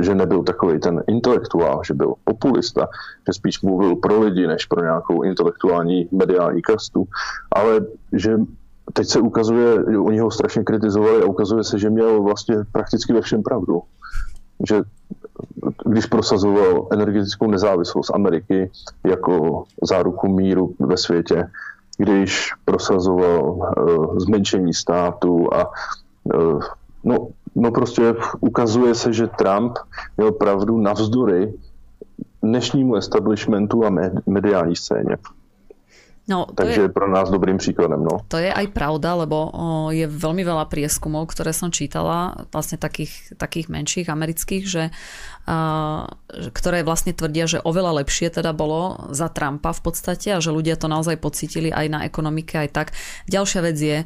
[0.00, 2.88] že nebyl takový ten intelektuál, že byl populista,
[3.26, 7.04] že spíš mluvil pro lidi, než pro nějakou intelektuální mediální kastu,
[7.52, 7.80] ale
[8.12, 8.38] že
[8.92, 13.20] teď se ukazuje, oni ho strašně kritizovali a ukazuje se, že měl vlastně prakticky ve
[13.20, 13.82] všem pravdu.
[14.68, 14.82] Že
[15.84, 18.70] když prosazoval energetickou nezávislost Ameriky
[19.06, 21.50] jako záruku míru ve světě,
[21.98, 25.70] když prosazoval uh, zmenšení státu a
[26.34, 26.62] uh,
[27.04, 29.78] no, no prostě ukazuje se, že Trump
[30.16, 31.54] měl pravdu navzdory
[32.42, 33.90] dnešnímu establishmentu a
[34.26, 35.16] mediální scéně.
[36.32, 38.00] No, Takže je, je pro nás dobrým príkladom.
[38.00, 38.24] No.
[38.32, 39.52] To je aj pravda, lebo o,
[39.92, 44.88] je veľmi veľa prieskumov, ktoré som čítala, vlastne takých, takých menších amerických, že
[46.32, 50.78] ktoré vlastne tvrdia, že oveľa lepšie teda bolo za Trumpa v podstate a že ľudia
[50.78, 52.88] to naozaj pocítili aj na ekonomike aj tak.
[53.26, 53.98] Ďalšia vec je,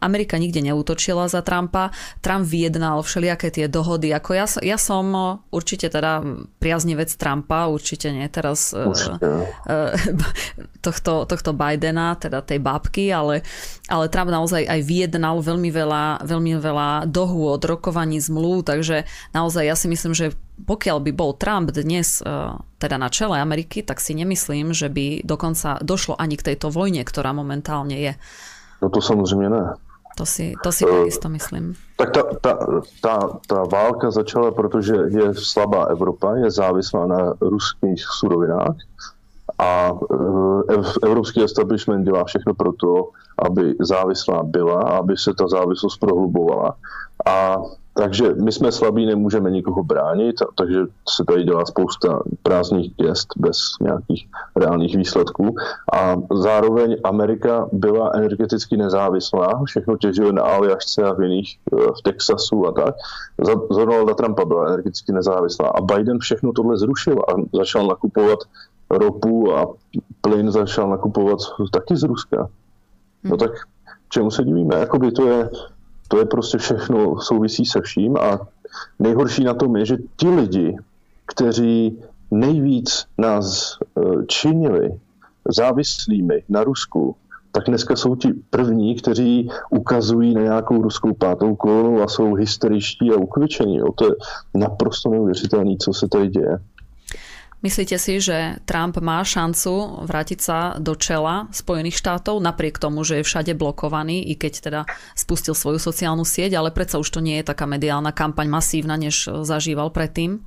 [0.00, 1.92] Amerika nikde neútočila za Trumpa,
[2.24, 6.24] Trump vyjednal všelijaké tie dohody, ako ja, ja som určite teda
[6.58, 9.52] priaznivec Trumpa, určite nie teraz určite.
[10.86, 13.44] tohto, tohto Bidena, teda tej bábky, ale,
[13.92, 19.04] ale Trump naozaj aj vyjednal veľmi veľa, veľmi veľa dohôd, rokovaní zmluv, takže
[19.36, 23.84] naozaj ja si myslím, že pokiaľ by bol Trump dnes uh, teda na čele Ameriky,
[23.84, 28.12] tak si nemyslím, že by dokonca došlo ani k tejto vojne, ktorá momentálne je.
[28.82, 29.74] No to samozřejmě ne.
[30.16, 31.74] To si, to si uh, takisto myslím.
[31.96, 32.52] Tak ta, ta,
[33.00, 33.16] ta,
[33.46, 38.76] ta válka začala, protože je slabá Evropa, je závislá na ruských surovinách
[39.58, 40.62] a uh,
[41.02, 46.76] evropský establishment dělá všechno pro to, aby závislá byla, aby se ta závislost prohlubovala.
[47.26, 47.56] A
[47.96, 53.58] takže my jsme slabí, nemůžeme nikoho bránit, takže se tady dělá spousta prázdných gest bez
[53.80, 55.54] nějakých reálných výsledků.
[55.92, 62.02] A zároveň Amerika byla energeticky nezávislá, všechno těžilo na Aljašce a v jiných, eh, v
[62.02, 62.94] Texasu a tak.
[63.44, 65.68] Za, Donalda Trumpa byla energeticky nezávislá.
[65.68, 68.38] A Biden všechno tohle zrušil a začal nakupovat
[68.90, 69.66] ropu a
[70.20, 71.38] plyn začal nakupovat
[71.72, 72.48] taky z Ruska.
[73.24, 73.38] No hmm.
[73.38, 73.50] tak
[74.08, 74.76] čemu se divíme?
[74.76, 75.50] Jakoby to je
[76.08, 78.40] to je prostě všechno souvisí se vším a
[78.98, 80.76] nejhorší na tom je, že ti lidi,
[81.26, 81.98] kteří
[82.30, 85.00] nejvíc nás e, činili
[85.48, 87.16] závislými na Rusku,
[87.52, 93.10] tak dneska jsou ti první, kteří ukazují na nějakou ruskou pátou kolonu a jsou hysteričtí
[93.10, 93.80] a ukvičení.
[93.94, 94.10] To je
[94.54, 96.58] naprosto neuvěřitelné, co se tady děje.
[97.64, 103.20] Myslíte si, že Trump má šancu vrátiť sa do čela Spojených štátov, napriek tomu, že
[103.20, 104.80] je všade blokovaný, i keď teda
[105.16, 109.32] spustil svoju sociálnu sieť, ale predsa už to nie je taká mediálna kampaň masívna, než
[109.42, 110.44] zažíval predtým?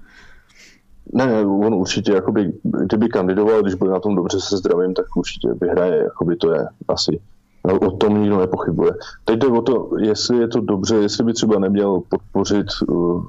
[1.13, 5.06] Ne, ne, on určitě, jakoby, kdyby kandidoval, když bude na tom dobře se zdravím, tak
[5.15, 7.19] určitě vyhraje, jakoby to je asi.
[7.67, 8.91] No, o tom nikdo nepochybuje.
[9.26, 13.26] Teď jde o to, jestli je to dobře, jestli by třeba neměl podpořit uh,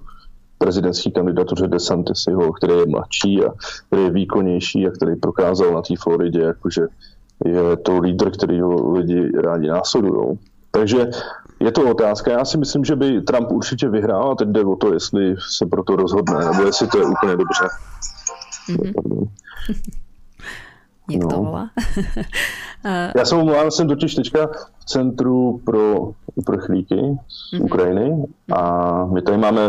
[0.61, 3.51] prezidentský kandidatuře DeSantisiho, který je mladší a
[3.87, 6.87] který je výkonnější a který prokázal na té Floridě, jakože
[7.44, 10.38] je to lídr, který ho lidi rádi následují.
[10.70, 11.11] Takže
[11.61, 12.31] je to otázka.
[12.31, 15.66] Já si myslím, že by Trump určitě vyhrál a teď jde o to, jestli se
[15.66, 17.64] pro to rozhodne, nebo jestli to je úplně dobře.
[18.68, 19.29] Mm-hmm.
[21.11, 21.42] Někdo no.
[21.42, 21.70] volá.
[23.16, 24.46] Já jsem omlouvám, jsem totiž teďka
[24.79, 27.64] v centru pro uprchlíky z mm-hmm.
[27.64, 29.61] Ukrajiny a my tady máme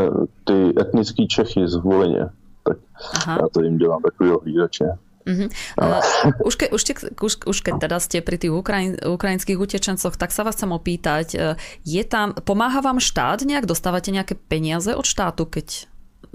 [0.44, 2.30] ty etnický Čechy z Volině.
[2.64, 2.78] Tak
[3.14, 3.38] Aha.
[3.42, 4.86] já to jim dělám takového hlídače.
[5.22, 5.50] Uh-huh.
[5.78, 6.02] Uh,
[6.46, 10.34] už, ke, už, te, už, už keď teda ste pri tých Ukrajin, ukrajinských utečencoch, tak
[10.34, 11.38] sa vás chcem opýtať, e,
[11.86, 15.91] je tam, pomáha vám štát nejak, dostávate nejaké peniaze od štátu, keď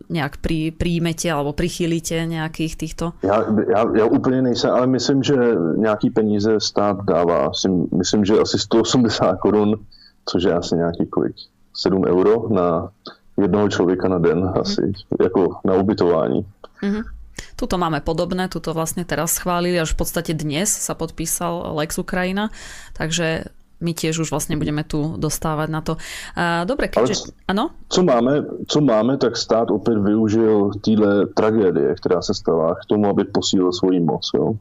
[0.08, 3.12] nejak pri, príjmete alebo prichýlite nejakých týchto?
[3.22, 5.34] Já, já, já úplně nejsem, ale myslím, že
[5.76, 7.50] nějaký peníze stát dává.
[7.96, 9.74] Myslím, že asi 180 korun,
[10.24, 11.36] což je asi nějaký kolik?
[11.74, 12.88] 7 euro na
[13.40, 14.60] jednoho člověka na den mm-hmm.
[14.60, 16.46] asi, jako na ubytování.
[16.82, 17.04] Mm-hmm.
[17.56, 22.52] Tuto máme podobné, tuto vlastne teraz schválili, až v podstate dnes sa podpísal Lex Ukrajina,
[22.92, 23.48] takže
[23.80, 26.00] my tiež už vlastne budeme tu dostávať na to.
[26.64, 27.28] Dobre, keďže...
[27.48, 27.76] Ano?
[27.88, 33.08] Co máme, co máme, tak stát opět využil týhle tragédie, která se stala k tomu,
[33.08, 34.30] aby posílil svoji moc.
[34.34, 34.52] Jo.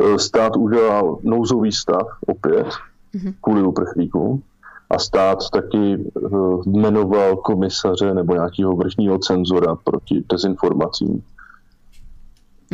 [0.00, 2.66] E, stát udělal nouzový stav opět
[3.14, 3.34] mm-hmm.
[3.40, 4.42] kvůli uprchlíkům
[4.90, 5.98] a stát taky e,
[6.66, 11.22] jmenoval komisaře nebo nějakého vrchního cenzora proti dezinformacím.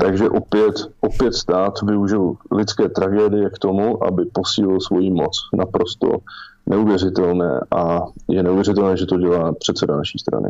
[0.01, 5.35] Takže opět, opět stát využil lidské tragédie k tomu, aby posílil svoji moc.
[5.59, 6.23] Naprosto
[6.67, 10.49] neuvěřitelné a je neuvěřitelné, že to dělá předseda naší strany.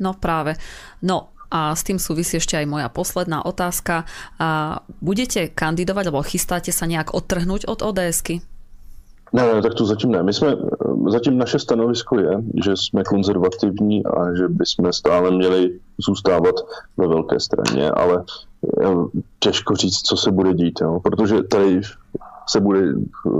[0.00, 0.54] No práve.
[1.02, 4.04] No a s tým súvisí ešte aj moja posledná otázka.
[4.38, 8.42] A budete kandidovať alebo chystáte sa nejak odtrhnúť od ODSky?
[9.32, 10.22] Ne, ne, tak to zatím ne.
[10.22, 10.56] My jsme,
[11.08, 12.32] zatím naše stanovisko je,
[12.64, 16.54] že jsme konzervativní a že bychom stále měli zůstávat
[16.96, 18.24] ve velké straně, ale
[19.38, 21.00] těžko říct, co se bude dít, jo?
[21.00, 21.80] protože tady
[22.48, 22.80] se bude,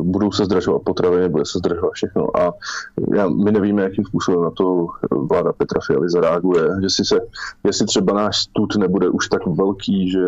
[0.03, 2.53] budou se zdražovat potraviny, bude se zdražovat všechno a
[3.15, 6.62] já, my nevíme, jakým způsobem na to vláda Petra Fialy zareaguje.
[6.83, 7.17] Jestli, se,
[7.65, 10.21] jestli třeba náš stud nebude už tak velký, že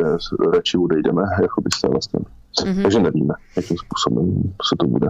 [0.55, 2.21] radši odejdeme jako byste vlastně.
[2.65, 2.83] Mm-hmm.
[2.83, 5.09] Takže nevíme, jakým způsobem se to bude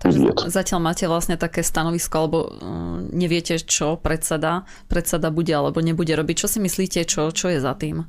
[0.00, 6.16] Takže zatiaľ máte vlastne také stanovisko, alebo mm, neviete, čo predseda, predseda bude alebo nebude
[6.16, 6.36] robiť.
[6.40, 8.08] Čo si myslíte, čo, čo je za tým?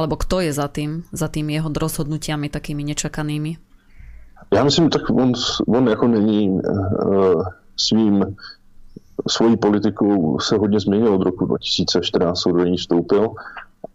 [0.00, 3.60] Alebo kto je za tým, za tým jeho rozhodnutiami takými nečakanými?
[4.48, 5.32] Já myslím, tak on,
[5.68, 7.44] on jako není uh,
[7.76, 8.24] svým
[9.28, 13.30] svojí politikou se hodně změnil od roku 2014, co do ní vstoupil,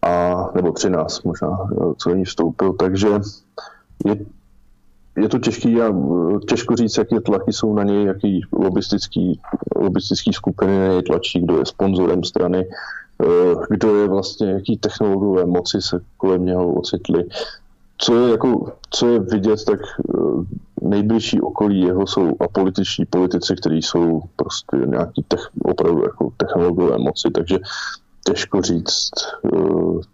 [0.02, 3.08] a, nebo 13 možná, eh, co do ní vstoupil, takže
[4.06, 4.16] je,
[5.18, 9.40] je to těžký a eh, těžko říct, jaké tlaky jsou na něj, jaký lobistický,
[9.76, 12.68] lobistický skupiny na něj tlačí, kdo je sponzorem strany,
[13.70, 17.24] kdo je vlastně, jaký technologové moci se kolem něho ocitly.
[17.98, 20.18] Co je, jako, co je vidět, tak eh,
[20.82, 27.30] nejbližší okolí jeho jsou apolitiční politici, kteří jsou prostě nějaký tech, opravdu jako technologové moci,
[27.30, 27.58] takže
[28.26, 29.10] těžko říct,
[29.44, 29.58] eh,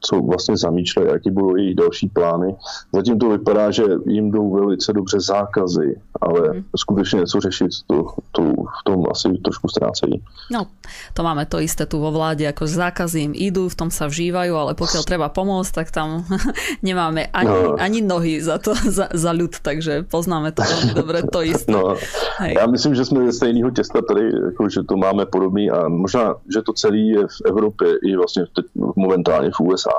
[0.00, 2.56] co vlastně zamýšlejí, jaký budou jejich další plány.
[2.92, 6.64] Zatím to vypadá, že jim jdou velice dobře zákazy, ale mm.
[6.76, 10.22] skutečně něco řešit, to, to v tom asi trošku ztrácejí.
[10.52, 10.66] No,
[11.14, 14.52] to máme to isté tu vo vláde, ako zákazy im idú, v tom sa vžívajú,
[14.52, 16.24] ale pokiaľ treba pomôcť, tak tam
[16.86, 17.80] nemáme ani, no.
[17.80, 21.72] ani nohy za to, za, za ľud, takže poznáme to veľmi dobre, to isté.
[21.72, 21.96] No,
[22.38, 22.54] Hej.
[22.58, 26.34] já myslím, že jsme ze stejného těsta tady, jako, že to máme podobný a možná,
[26.54, 29.98] že to celé je v Evropě i vlastně teď momentálně v USA.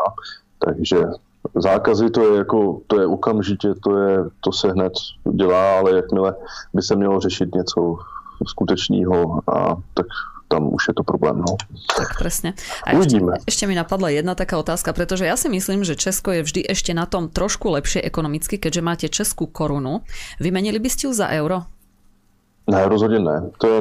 [0.60, 0.98] Takže
[1.56, 4.94] zákazy to je jako, to je okamžitě, to, je, to se hned
[5.34, 6.36] dělá, ale jakmile
[6.74, 7.96] by se mělo řešit něco
[8.48, 10.06] skutečného a tak
[10.48, 11.42] tam už je to problém.
[11.42, 11.58] No.
[11.98, 12.54] Tak presne.
[12.86, 13.18] A ešte,
[13.50, 16.94] ešte mi napadla jedna taká otázka, pretože ja si myslím, že Česko je vždy ešte
[16.94, 20.06] na tom trošku lepšie ekonomicky, keďže máte českú korunu.
[20.38, 21.66] Vymenili by ste ju za euro?
[22.70, 23.50] Ne, rozhodně ne.
[23.58, 23.80] To je,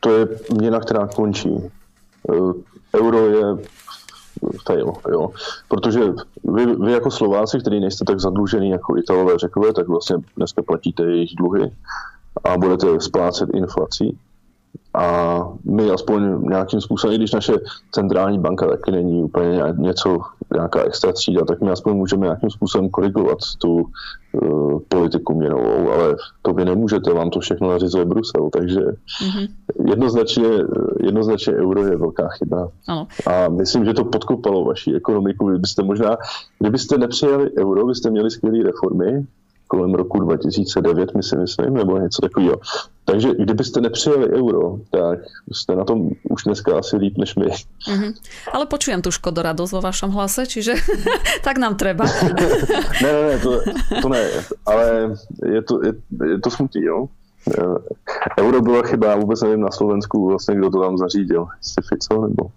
[0.00, 0.22] to je
[0.56, 1.52] měna, která končí
[2.94, 3.44] euro je
[4.66, 5.30] fail, jo.
[5.68, 6.00] Protože
[6.44, 11.02] vy, vy jako Slováci, kteří nejste tak zadlužený jako Italové řekové, tak vlastně dneska platíte
[11.02, 11.72] jejich dluhy
[12.44, 14.18] a budete splácet inflací.
[14.94, 17.52] A my aspoň nějakým způsobem, i když naše
[17.92, 20.20] centrální banka taky není úplně něco
[20.54, 23.74] nějaká extra třída, tak my aspoň můžeme nějakým způsobem korigovat tu
[24.32, 29.48] uh, politiku měnovou, ale to vy nemůžete, vám to všechno nařizuje Brusel, takže mm-hmm.
[29.88, 30.48] jednoznačně,
[31.00, 32.68] jednoznačně euro je velká chyba.
[32.88, 33.06] Ano.
[33.26, 35.50] A myslím, že to podkopalo vaši ekonomiku.
[35.50, 36.16] Kdybyste možná,
[36.58, 39.26] kdybyste nepřijali euro, byste měli skvělé reformy,
[39.68, 42.56] kolem roku 2009, my si myslím, nebo něco takového.
[43.04, 45.18] Takže kdybyste nepřijali euro, tak
[45.52, 47.46] jste na tom už dneska asi líp než my.
[47.46, 48.14] Mm-hmm.
[48.52, 50.76] Ale počujem tu škodoradosť vo vašom hlase, čiže
[51.46, 52.04] tak nám treba.
[53.04, 53.50] ne, ne, ne, to,
[54.02, 54.24] to ne,
[54.66, 55.92] ale je to, je,
[56.24, 57.08] je to smutný, jo.
[58.38, 62.50] Euro byla chyba, vůbec nevím na Slovensku vlastně, kdo to tam zařídil, jestli Fico nebo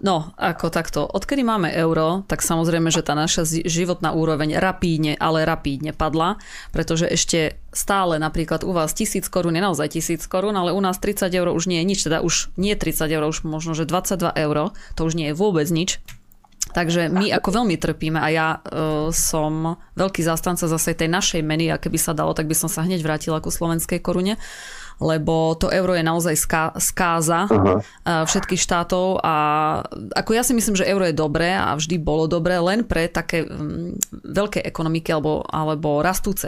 [0.00, 1.04] No, ako takto.
[1.04, 6.36] Odkedy máme euro, tak samozrejme, že tá naša životná úroveň rapídne, ale rapídne padla,
[6.72, 11.00] pretože ešte stále napríklad u vás tisíc korún je naozaj tisíc korún, ale u nás
[11.00, 14.32] 30 eur už nie je nič, teda už nie 30 eur, už možno, že 22
[14.36, 14.56] eur,
[14.96, 16.00] to už nie je vôbec nič.
[16.70, 21.66] Takže my ako veľmi trpíme a ja uh, som veľký zástanca zase tej našej meny
[21.74, 24.38] a keby sa dalo, tak by som sa hneď vrátila ku slovenskej korune
[25.00, 27.80] lebo to euro je naozaj ská, skáza uh-huh.
[28.04, 29.34] všetkých štátov a
[30.12, 33.48] ako ja si myslím, že euro je dobré a vždy bolo dobré len pre také
[33.48, 36.44] um, veľké ekonomiky alebo, alebo rastúce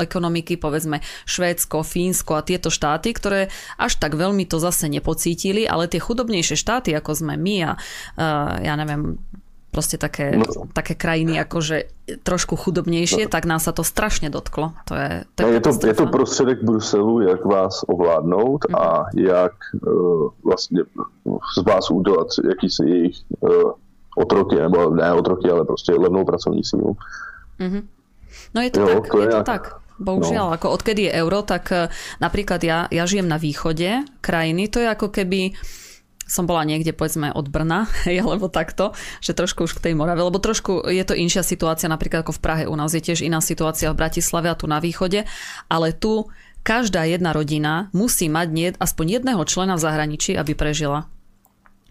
[0.00, 5.86] ekonomiky, povedzme Švédsko, Fínsko a tieto štáty, ktoré až tak veľmi to zase nepocítili, ale
[5.86, 9.20] tie chudobnejšie štáty, ako sme my a uh, ja neviem,
[9.70, 10.44] proste také, no.
[10.74, 11.84] také krajiny akože
[12.26, 13.30] trošku chudobnější, no.
[13.30, 14.74] tak nás sa to strašně dotklo.
[14.84, 18.74] To je, to je, je, to, je to prostředek Bruselu, jak vás ovládnout mm.
[18.74, 19.52] a jak
[19.86, 20.82] uh, vlastně
[21.58, 23.72] z vás udělat jakýsi jejich uh,
[24.16, 26.96] otroky, nebo ne otroky, ale prostě levnou pracovní sílu.
[27.60, 27.82] Mm-hmm.
[28.54, 29.64] No je to jo, tak, to je, je to tak.
[30.00, 30.56] Bohužiaľ, no.
[30.56, 31.92] ako odkedy je euro, tak uh,
[32.24, 35.52] napríklad ja, ja žijem na východe krajiny, to je ako keby
[36.30, 40.38] som bola niekde povedzme od Brna, alebo takto, že trošku už k tej Morave, lebo
[40.38, 42.64] trošku je to inšia situácia napríklad ako v Prahe.
[42.70, 45.26] U nás je tiež iná situácia v Bratislave a tu na východe,
[45.66, 46.30] ale tu
[46.62, 51.10] každá jedna rodina musí mať nie, aspoň jedného člena v zahraničí, aby prežila.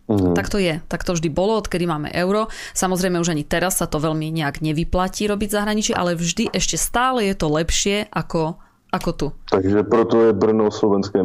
[0.10, 0.34] Mm.
[0.34, 0.82] Tak to je.
[0.90, 2.50] Tak to vždy bolo, odkedy máme euro.
[2.74, 7.30] Samozrejme už ani teraz sa to veľmi nejak nevyplatí robiť zahraničí, ale vždy ešte stále
[7.30, 8.58] je to lepšie ako,
[8.90, 9.28] ako tu.
[9.54, 11.22] Takže proto je Brno slovenské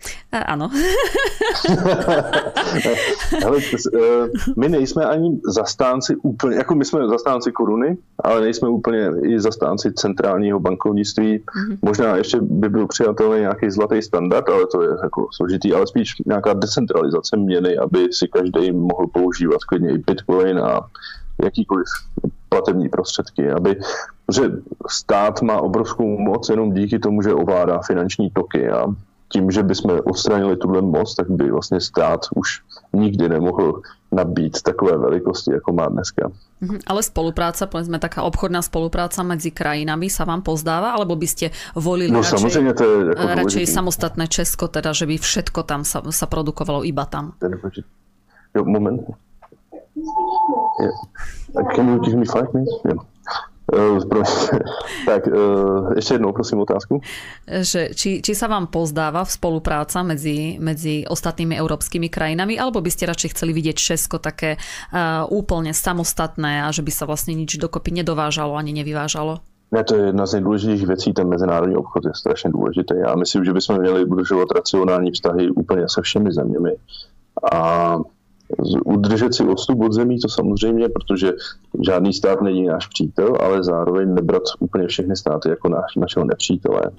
[0.00, 0.50] město.
[0.50, 0.70] Ano.
[3.46, 9.10] ale, e, my nejsme ani zastánci úplně, jako my jsme zastánci koruny, ale nejsme úplně
[9.22, 11.38] i zastánci centrálního bankovnictví.
[11.38, 11.78] Mm-hmm.
[11.82, 16.14] Možná ještě by byl přijatelný nějaký zlatý standard, ale to je jako složitý, ale spíš
[16.26, 20.80] nějaká decentralizace měny, aby si každý mohl používat klidně i bitcoin a
[21.42, 21.86] jakýkoliv
[22.48, 23.76] platební prostředky, aby,
[24.34, 24.42] že
[24.88, 28.86] stát má obrovskou moc jenom díky tomu, že ovládá finanční toky a
[29.32, 32.62] tím, že bychom odstranili tuhle moc, tak by vlastně stát už
[32.92, 36.30] nikdy nemohl nabít takové velikosti, jako má dneska.
[36.60, 41.54] Mhm, ale spolupráca, povedzme taká obchodná spolupráca medzi krajinami sa vám pozdáva, alebo by ste
[41.78, 46.02] volili no, radšej, to je jako radšej samostatné Česko, teda že by všetko tam sa,
[46.10, 47.38] sa produkovalo iba tam?
[48.54, 49.00] Jo, moment.
[50.80, 50.96] Yeah.
[51.74, 52.74] Can you give me five minutes?
[52.84, 52.98] Yeah.
[53.70, 54.02] Uh,
[55.10, 56.98] tak, uh, ešte jednou prosím otázku.
[57.46, 62.90] Že, či, či sa vám pozdáva v spolupráca medzi, medzi ostatnými európskymi krajinami, alebo by
[62.90, 67.62] ste radšej chceli vidieť Česko také uh, úplne samostatné a že by sa vlastne nič
[67.62, 69.38] dokopy nedovážalo ani nevyvážalo?
[69.70, 72.94] Ne, to je jedna z nejdůležitějších věcí, ten mezinárodní obchod je strašně důležitý.
[73.06, 76.76] Já myslím, že bychom měli udržovat racionální vztahy úplně se všemi zeměmi.
[77.52, 77.96] A
[78.84, 81.32] udržet si odstup od zemí, to samozřejmě, protože
[81.86, 86.90] žádný stát není náš přítel, ale zároveň nebrat úplně všechny státy jako náš, našeho nepřítele.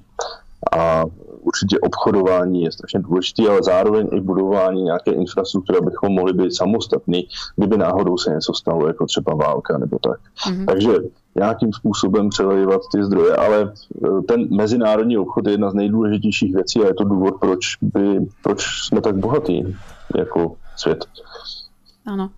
[0.78, 1.04] A
[1.40, 7.24] určitě obchodování je strašně důležité, ale zároveň i budování nějaké infrastruktury, abychom mohli být samostatní,
[7.56, 10.20] kdyby náhodou se něco stalo, jako třeba válka nebo tak.
[10.20, 10.64] Mm-hmm.
[10.64, 10.92] Takže
[11.34, 16.82] nějakým způsobem přelejvat ty zdroje, ale e, ten mezinárodní obchod je jedna z nejdůležitějších věcí
[16.82, 19.76] a je to důvod, proč, by, proč jsme tak bohatí
[20.16, 21.04] jako svět.
[22.02, 22.34] Áno.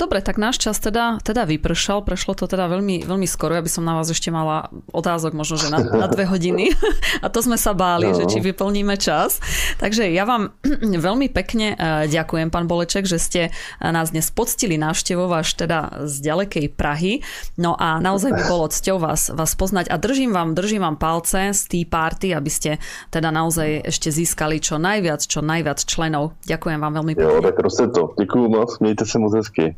[0.00, 3.68] Dobre, tak náš čas teda, teda vypršal, prešlo to teda veľmi, veľmi skoro, ja by
[3.68, 6.72] som na vás ešte mala otázok možno, že na, na dve hodiny
[7.24, 8.16] a to sme sa báli, no.
[8.16, 9.44] že či vyplníme čas.
[9.76, 10.56] Takže ja vám
[11.08, 13.42] veľmi pekne e, ďakujem, pán Boleček, že ste
[13.76, 17.20] nás dnes poctili návštevou až teda z ďalekej Prahy.
[17.60, 21.52] No a naozaj by bolo cťou vás, vás poznať a držím vám, držím vám palce
[21.52, 22.80] z tý party, aby ste
[23.12, 26.40] teda naozaj ešte získali čo najviac, čo najviac členov.
[26.48, 27.28] Ďakujem vám veľmi pekne.
[27.28, 27.60] Jo, tak
[27.92, 28.02] to.
[28.16, 29.76] Ďakujem moc mějte se moc hezky.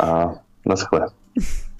[0.00, 0.32] A
[0.66, 1.00] naschle.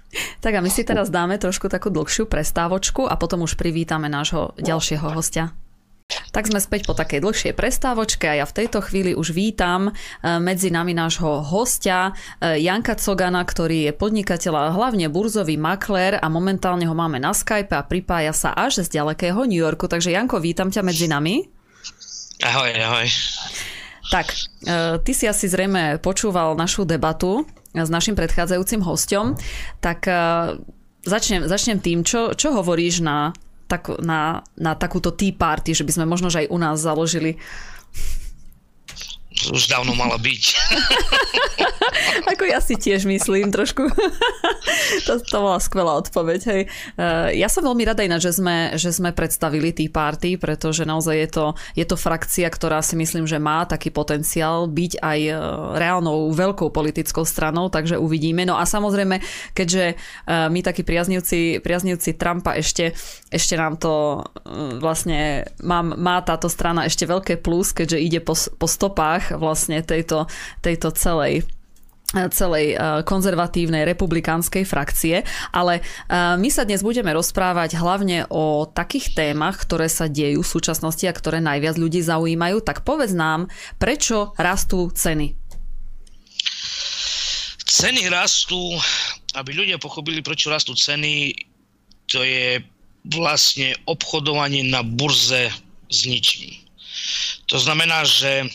[0.43, 4.59] Tak a my si teraz dáme trošku takú dlhšiu prestávočku a potom už privítame nášho
[4.59, 5.55] ďalšieho hostia.
[6.35, 9.93] Tak sme späť po takej dlhšej prestávočke a ja v tejto chvíli už vítam e,
[10.43, 12.11] medzi nami nášho hostia
[12.43, 17.31] e, Janka Cogana, ktorý je podnikateľ a hlavne burzový maklér a momentálne ho máme na
[17.31, 19.87] Skype a pripája sa až z ďalekého New Yorku.
[19.87, 21.47] Takže Janko, vítam ťa medzi nami.
[22.43, 23.07] Ahoj, ahoj.
[24.11, 24.27] Tak,
[24.67, 29.39] e, ty si asi zrejme počúval našu debatu s našim predchádzajúcim hostom,
[29.79, 30.03] tak
[31.07, 33.31] začnem, začnem tým, čo, čo hovoríš na
[33.71, 37.39] tak, na, na takúto tea party, že by sme možno že aj u nás založili
[39.49, 40.45] už dávno mala byť.
[42.37, 43.89] Ako ja si tiež myslím trošku.
[45.07, 46.41] to, to bola skvelá odpoveď.
[46.47, 46.63] Hej.
[46.97, 51.17] Eh, ja som veľmi rada ináč, že sme, že sme predstavili Tea Party, pretože naozaj
[51.17, 55.37] je to, je to frakcia, ktorá si myslím, že má taký potenciál byť aj eh,
[55.77, 58.45] reálnou veľkou politickou stranou, takže uvidíme.
[58.45, 59.23] No a samozrejme,
[59.57, 62.93] keďže eh, my takí priaznivci, priaznivci Trumpa ešte,
[63.31, 64.23] ešte nám to
[64.81, 70.27] vlastne má, má táto strana ešte veľké plus, keďže ide po, po stopách vlastne tejto,
[70.65, 71.47] tejto celej
[72.11, 75.23] celej eh, konzervatívnej republikánskej frakcie,
[75.55, 80.53] ale eh, my sa dnes budeme rozprávať hlavne o takých témach, ktoré sa dejú v
[80.59, 82.67] súčasnosti a ktoré najviac ľudí zaujímajú.
[82.67, 83.47] Tak povedz nám,
[83.79, 85.39] prečo rastú ceny?
[87.71, 88.59] Ceny rastú,
[89.39, 91.31] aby ľudia pochopili, prečo rastú ceny,
[92.11, 92.59] to je
[93.07, 95.49] vlastne obchodovanie na burze
[95.89, 96.59] s ničím.
[97.49, 98.51] To znamená, že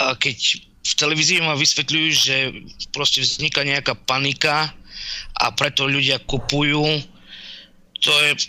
[0.00, 0.38] keď
[0.80, 2.36] v televízii ma vysvetľujú, že
[2.90, 4.72] proste vzniká nejaká panika
[5.36, 7.04] a preto ľudia kupujú,
[8.00, 8.48] to je,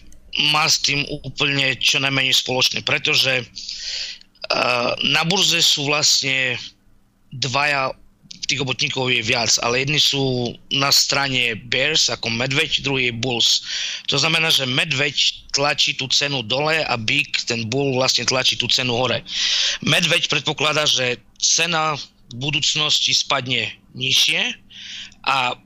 [0.55, 6.55] má s tým úplne čo najmenej spoločné, pretože uh, na burze sú vlastne
[7.35, 7.91] dvaja
[8.51, 13.63] tých obotníkov je viac, ale jedni sú na strane Bears ako medveď, druhý je Bulls.
[14.11, 15.15] To znamená, že medveď
[15.55, 19.23] tlačí tú cenu dole a Big, ten Bull vlastne tlačí tú cenu hore.
[19.87, 21.97] Medveď predpokladá, že cena
[22.31, 24.55] v budúcnosti spadne nižšie
[25.27, 25.57] a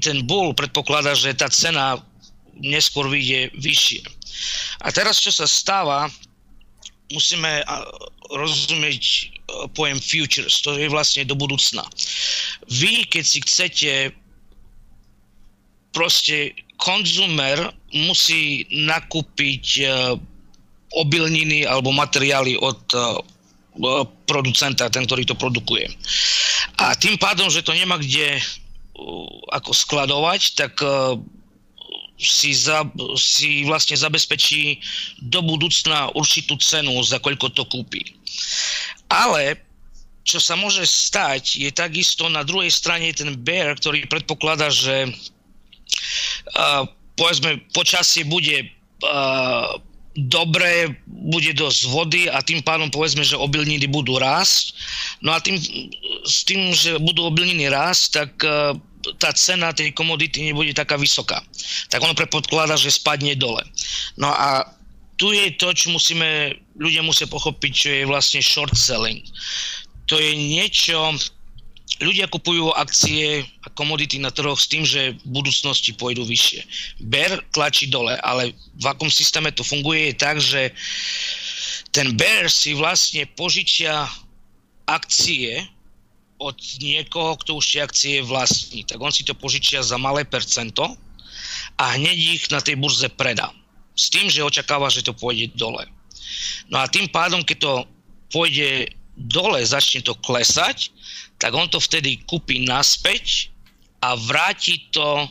[0.00, 1.98] ten Bull predpokladá, že tá cena
[2.56, 4.02] neskôr vyjde vyššie.
[4.86, 6.06] A teraz, čo sa stáva,
[7.10, 7.66] musíme
[8.30, 9.22] rozumieť e,
[9.72, 11.82] pojem futures, to je vlastne do budúcna.
[12.68, 13.92] Vy, keď si chcete
[15.96, 17.58] proste konzumer
[17.90, 19.84] musí nakúpiť e,
[20.94, 22.98] obilniny alebo materiály od e,
[24.26, 25.86] producenta, ten, ktorý to produkuje.
[26.82, 28.38] A tým pádom, že to nemá kde
[29.54, 30.74] ako skladovať, tak
[32.18, 32.82] si, za,
[33.14, 34.82] si vlastne zabezpečí
[35.30, 38.02] do budúcna určitú cenu, za koľko to kúpi.
[39.06, 39.62] Ale
[40.26, 46.84] čo sa môže stať, je takisto na druhej strane ten bear, ktorý predpokladá, že uh,
[47.16, 48.68] povedzme počasie bude
[49.06, 49.78] uh,
[50.26, 54.74] dobre, bude dosť vody a tým pádom povedzme, že obilniny budú rásť.
[55.22, 55.54] No a tým,
[56.26, 58.74] s tým, že budú obilniny rásť, tak uh,
[59.22, 61.38] tá cena tej komodity nebude taká vysoká.
[61.92, 63.62] Tak ono predpokladá, že spadne dole.
[64.18, 64.66] No a
[65.18, 69.22] tu je to, čo musíme, ľudia musia pochopiť, čo je vlastne short selling.
[70.10, 71.14] To je niečo,
[71.98, 76.60] ľudia kupujú akcie a komodity na trhoch s tým, že v budúcnosti pôjdu vyššie.
[77.02, 80.70] Bear tlačí dole, ale v akom systéme to funguje je tak, že
[81.90, 84.06] ten bear si vlastne požičia
[84.86, 85.66] akcie
[86.38, 88.86] od niekoho, kto už tie akcie vlastní.
[88.86, 90.94] Tak on si to požičia za malé percento
[91.78, 93.50] a hneď ich na tej burze predá.
[93.98, 95.82] S tým, že očakáva, že to pôjde dole.
[96.70, 97.72] No a tým pádom, keď to
[98.30, 100.94] pôjde dole, začne to klesať,
[101.38, 103.50] tak on to vtedy kúpi naspäť
[104.02, 105.26] a vráti to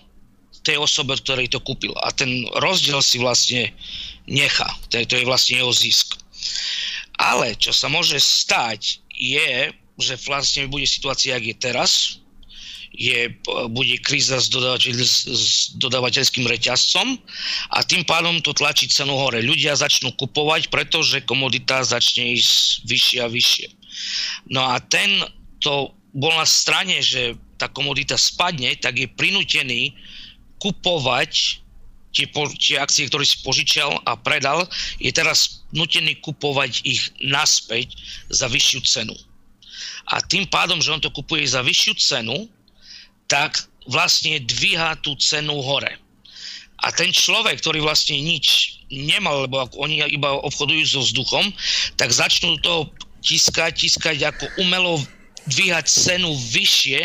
[0.67, 1.95] tej osobe, ktorej to kúpil.
[2.03, 3.71] A ten rozdiel si vlastne
[4.27, 4.67] nechá.
[4.91, 6.19] To je, to je vlastne jeho zisk.
[7.23, 11.91] Ale čo sa môže stať, je, že vlastne bude situácia, ak je teraz,
[12.97, 13.29] je,
[13.69, 17.15] bude kríza s, dodavateľ, s dodavateľským reťazcom
[17.71, 19.39] a tým pádom to tlačí cenu hore.
[19.39, 23.67] Ľudia začnú kupovať, pretože komodita začne ísť vyššie a vyššie.
[24.49, 25.25] No a ten
[25.61, 29.93] to bol na strane, že tá komodita spadne, tak je prinútený
[30.57, 31.61] kupovať
[32.11, 32.25] tie,
[32.57, 34.65] tie akcie, ktoré si požičal a predal,
[34.97, 37.93] je teraz nutený kupovať ich naspäť
[38.33, 39.17] za vyššiu cenu
[40.07, 42.47] a tým pádom, že on to kupuje za vyššiu cenu,
[43.27, 43.59] tak
[43.91, 45.99] vlastne dvíha tú cenu hore.
[46.85, 51.51] A ten človek, ktorý vlastne nič nemal, lebo oni iba obchodujú so vzduchom,
[51.99, 52.87] tak začnú to
[53.25, 55.01] tiskať, tiskať ako umelo
[55.47, 56.99] dvíhať cenu vyššie,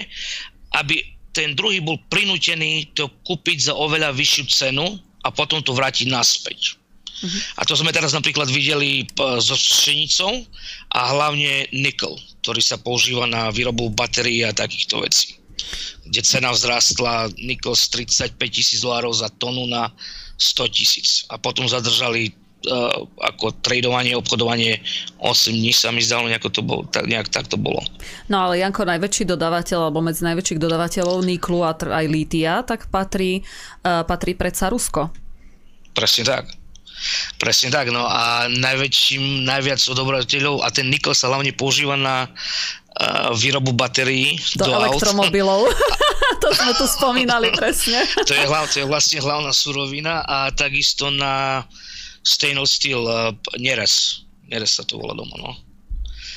[0.78, 1.00] aby
[1.32, 4.86] ten druhý bol prinútený to kúpiť za oveľa vyššiu cenu
[5.24, 6.76] a potom to vrátiť naspäť.
[7.22, 7.40] Uh-huh.
[7.56, 9.06] A to sme teraz napríklad videli
[9.38, 10.44] so pšenicou
[10.92, 15.38] a hlavne nikel, ktorý sa používa na výrobu batérií a takýchto vecí.
[16.02, 19.88] Kde cena vzrastla nikel z 35 tisíc dolárov za tonu na
[20.36, 21.22] 100 tisíc.
[21.30, 22.34] A potom zadržali
[22.68, 24.82] uh, ako tradovanie, obchodovanie
[25.18, 27.82] 8 dní sa mi zdalo, nejako to bolo, tak, nejak tak to bolo.
[28.30, 33.42] No ale Janko, najväčší dodávateľ, alebo medzi najväčších dodávateľov niklu a aj lítia, tak patrí,
[33.86, 35.10] uh, patrí predsa Rusko.
[35.92, 36.44] Presne tak.
[37.40, 43.34] Presne tak, no a najväčším, najviac odobrateľov a ten nikl sa hlavne používa na uh,
[43.34, 45.66] výrobu batérií do, do elektromobilov.
[46.42, 48.02] to sme tu spomínali presne.
[48.26, 51.64] to, je hlav, to je vlastne hlavná surovina a takisto na
[52.22, 54.24] stainless steel uh, neres.
[54.46, 55.52] Neres sa to volá doma, no.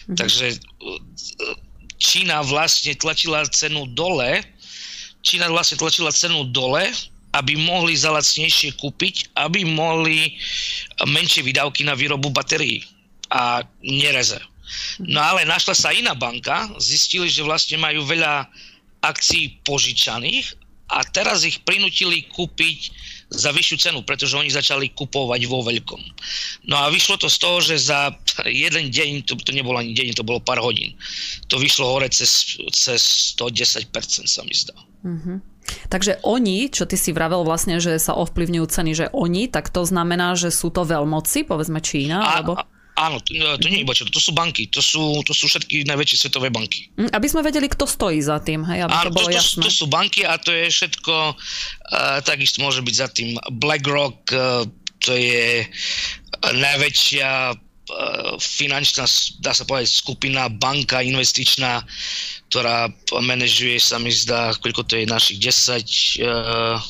[0.10, 0.18] Mhm.
[0.18, 0.46] Takže
[1.98, 4.44] Čína vlastne tlačila cenu dole,
[5.26, 6.94] Čína vlastne tlačila cenu dole
[7.36, 10.40] aby mohli za lacnejšie kúpiť, aby mohli
[11.04, 12.88] menšie výdavky na výrobu batérií
[13.28, 14.40] a nereze.
[15.04, 18.48] No ale našla sa iná banka, zistili, že vlastne majú veľa
[19.04, 20.56] akcií požičaných
[20.90, 22.80] a teraz ich prinútili kúpiť
[23.30, 26.02] za vyššiu cenu, pretože oni začali kupovať vo veľkom.
[26.70, 28.14] No a vyšlo to z toho, že za
[28.46, 30.94] jeden deň, to, to nebolo ani deň, to bolo pár hodín,
[31.50, 33.90] to vyšlo hore cez, cez 110%
[34.30, 34.78] sa mi zdá.
[35.06, 35.38] Mm-hmm.
[35.90, 39.82] Takže oni, čo ty si vravel vlastne, že sa ovplyvňujú ceny, že oni, tak to
[39.82, 42.62] znamená, že sú to veľmoci, povedzme Čína, a, alebo...
[42.96, 45.84] Áno, to, to nie je iba čo, to sú banky, to sú, to sú všetky
[45.84, 46.88] najväčšie svetové banky.
[46.96, 49.60] Mm, aby sme vedeli, kto stojí za tým, hej, aby áno, to bolo to, jasné.
[49.60, 54.32] To, to sú banky a to je všetko, uh, takisto môže byť za tým BlackRock,
[54.32, 54.64] uh,
[55.04, 55.68] to je
[56.46, 57.60] najväčšia
[58.42, 59.06] finančná,
[59.46, 61.86] dá sa povedať, skupina, banka investičná,
[62.50, 62.90] ktorá
[63.22, 66.82] manažuje, sa mi zdá, koľko to je našich 10 uh,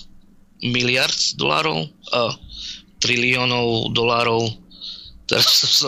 [0.63, 2.31] miliard dolárov, uh,
[3.03, 4.55] triliónov dolárov,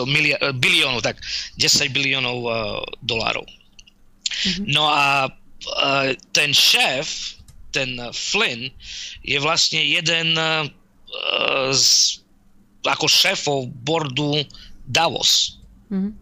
[0.06, 1.22] miliard, biliónov, tak
[1.58, 3.46] 10 biliónov uh, dolárov.
[3.46, 4.66] Mm-hmm.
[4.70, 7.38] No a uh, ten šéf,
[7.70, 8.70] ten Flynn,
[9.22, 10.66] je vlastne jeden uh,
[11.70, 12.18] z,
[12.86, 14.42] ako šéfov bordu
[14.90, 15.60] Davos.
[15.90, 16.12] Mm-hmm.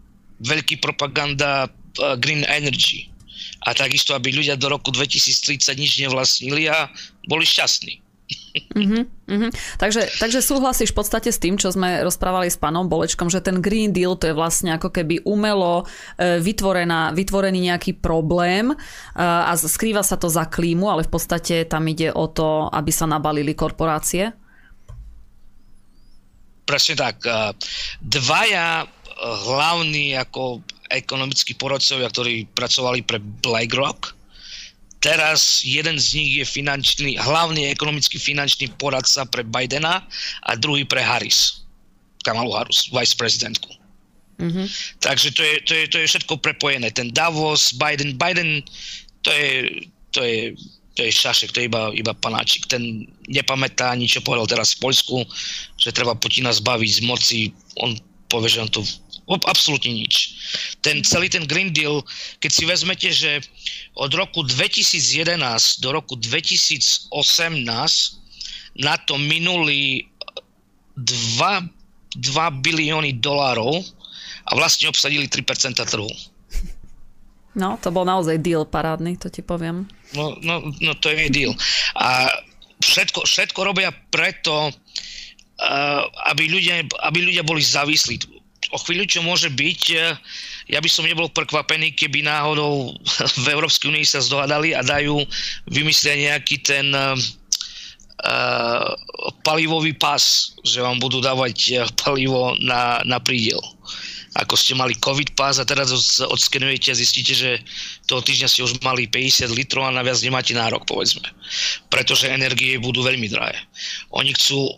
[0.45, 3.09] Veľký propaganda uh, Green Energy
[3.67, 6.87] a takisto, aby ľudia do roku 2030 nič nevlastnili a
[7.27, 8.06] boli šťastní.
[8.75, 9.49] Uh-huh, uh-huh.
[9.79, 13.63] Takže, takže súhlasíš v podstate s tým, čo sme rozprávali s pánom Bolečkom, že ten
[13.63, 15.87] Green Deal to je vlastne ako keby umelo
[16.19, 18.75] e, vytvorená, vytvorený nejaký problém e,
[19.23, 23.07] a skrýva sa to za klímu, ale v podstate tam ide o to, aby sa
[23.07, 24.35] nabalili korporácie?
[26.67, 27.23] Presne tak.
[27.23, 27.55] E,
[28.03, 28.83] dvaja
[29.47, 30.59] hlavní ako
[30.91, 34.16] ekonomickí poradcovia, ktorí pracovali pre BlackRock.
[34.97, 40.01] Teraz jeden z nich je finančný, hlavný ekonomický finančný poradca pre Bidena
[40.49, 41.61] a druhý pre Harris,
[42.25, 43.69] Kamalu Harris, vice prezidentku.
[44.37, 44.65] Mm-hmm.
[45.01, 46.93] Takže to je, to, je, to je všetko prepojené.
[46.93, 48.61] Ten Davos, Biden, Biden,
[49.21, 49.53] to je,
[50.13, 50.41] to je,
[50.93, 52.65] to je šašek, to je iba, iba panáčik.
[52.69, 55.17] Ten nepamätá ani, čo povedal teraz v Poľsku,
[55.77, 57.39] že treba Putina zbaviť z moci.
[57.81, 57.93] On
[58.29, 58.81] povie, že on to
[59.45, 60.36] absolútne nič.
[60.85, 62.05] Ten celý ten Green Deal,
[62.39, 63.41] keď si vezmete, že
[63.97, 65.37] od roku 2011
[65.81, 67.09] do roku 2018
[68.77, 70.05] na to minuli
[70.97, 71.05] 2,
[72.17, 73.81] 2 bilióny dolárov
[74.47, 76.09] a vlastne obsadili 3% trhu.
[77.57, 79.89] No, to bol naozaj deal parádny, to ti poviem.
[80.13, 81.53] No, no, no to je deal.
[81.97, 82.29] A
[82.85, 88.37] všetko, všetko robia preto, uh, aby, ľudia, aby ľudia boli závislí
[88.71, 89.99] o chvíľu, čo môže byť, e,
[90.67, 92.91] ja by som nebol prekvapený, keby náhodou
[93.43, 95.23] v Európskej únii sa zdohadali a dajú
[95.71, 97.15] vymyslia nejaký ten uh,
[99.43, 103.59] palivový pas, že vám budú dávať palivo na, na prídel.
[104.37, 105.89] Ako ste mali COVID pas a teraz
[106.21, 107.51] odskenujete a zistíte, že
[108.05, 111.25] toho týždňa ste už mali 50 litrov a naviac nemáte nárok, povedzme.
[111.89, 113.57] Pretože energie budú veľmi drahé.
[114.13, 114.77] Oni chcú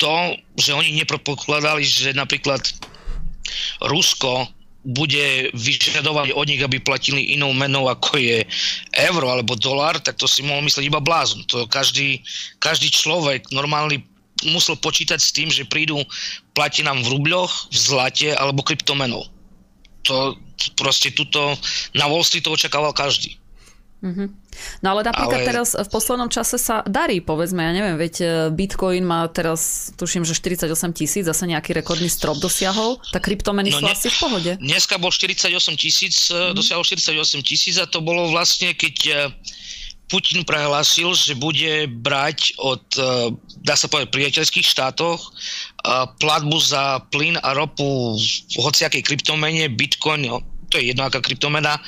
[0.00, 2.64] to, že oni nepredpokladali, že napríklad
[3.84, 4.48] Rusko
[4.84, 8.44] bude vyžadovať od nich, aby platili inou menou ako je
[9.08, 11.40] euro alebo dolar, tak to si mohol myslieť iba blázon.
[11.48, 12.20] To každý,
[12.60, 14.04] každý človek normálny
[14.52, 16.04] musel počítať s tým, že prídu
[16.52, 19.24] platiť nám v rubľoch, v zlate alebo kryptomenou.
[20.04, 20.36] To
[20.76, 21.56] proste tuto
[21.96, 23.40] na Wall Street to očakával každý.
[24.04, 24.28] Mm-hmm.
[24.80, 25.48] No ale napríklad ale...
[25.48, 30.22] teraz v poslednom čase sa darí, povedzme, ja neviem, veď e, Bitcoin má teraz, tuším,
[30.22, 34.16] že 48 tisíc, zase nejaký rekordný strop dosiahol, tak kryptomeny no sú ne, asi v
[34.18, 34.50] pohode.
[34.60, 36.54] Dneska bol 48 tisíc, mm-hmm.
[36.56, 39.14] dosiahol 48 tisíc a to bolo vlastne, keď, e,
[40.04, 42.84] Putin prehlásil, že bude brať od,
[43.64, 45.32] dá sa povedať, priateľských štátoch
[46.20, 50.44] platbu za plyn a ropu v hociakej kryptomene, bitcoin, no,
[50.74, 51.78] to je jedno aká kryptomena,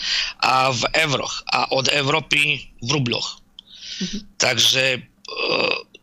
[0.46, 3.42] a v euroch a od Európy v rubloch.
[3.98, 4.20] Mm-hmm.
[4.38, 4.98] Takže e,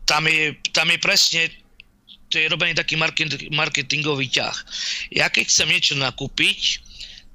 [0.04, 1.42] tam je, tam je presne
[2.28, 2.98] to je robený taký
[3.54, 4.56] marketingový ťah.
[5.14, 6.82] Ja keď chcem niečo nakúpiť,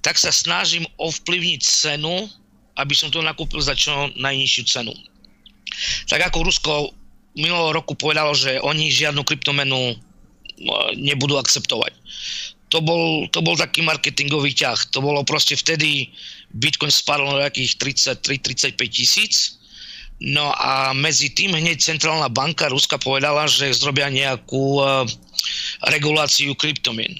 [0.04, 2.28] tak sa snažím ovplyvniť cenu
[2.80, 4.96] aby som to nakúpil za čo najnižšiu cenu.
[6.08, 6.72] Tak ako Rusko
[7.36, 9.96] minulého roku povedalo, že oni žiadnu kryptomenu e,
[10.96, 11.94] nebudú akceptovať.
[12.70, 14.94] To bol, to bol taký marketingový ťah.
[14.94, 16.14] To bolo proste vtedy
[16.54, 17.82] Bitcoin spadol na nejakých
[18.22, 19.58] 33-35 tisíc.
[20.20, 25.08] No a medzi tým hneď centrálna banka Ruska povedala, že zrobia nejakú uh,
[25.90, 27.16] reguláciu kryptomien.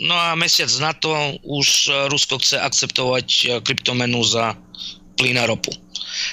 [0.00, 1.12] No a mesiac na to
[1.44, 4.56] už Rusko chce akceptovať kryptomenu za
[5.20, 5.76] plyn a ropu.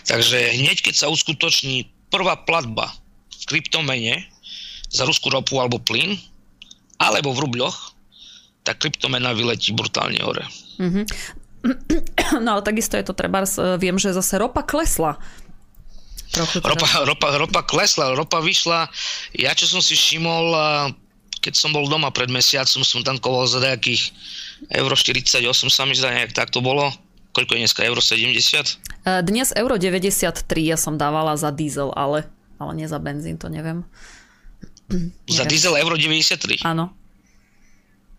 [0.07, 2.87] Takže hneď, keď sa uskutoční prvá platba
[3.27, 4.23] v kryptomene
[4.87, 6.15] za ruskú ropu alebo plyn,
[7.03, 7.96] alebo v rubľoch,
[8.67, 10.43] tak kryptomena vyletí brutálne hore.
[10.83, 11.05] Mm-hmm.
[12.43, 13.47] No ale takisto je to treba,
[13.79, 15.15] viem, že zase ropa klesla.
[16.35, 18.91] Trochu ropa, ropa, ropa klesla, ropa vyšla.
[19.31, 20.51] Ja čo som si všimol,
[21.39, 24.11] keď som bol doma pred mesiacom, som tankoval za nejakých
[24.75, 25.39] euro 48,
[25.71, 26.91] sa mi zdá, nejak tak to bolo
[27.37, 28.33] koľko je dneska, euro 70?
[29.05, 32.25] E, dnes euro 93 ja som dávala za diesel, ale,
[32.57, 33.85] ale nie za benzín, to neviem.
[35.29, 35.51] Za neviem.
[35.53, 36.65] diesel euro 93?
[36.65, 36.96] Áno.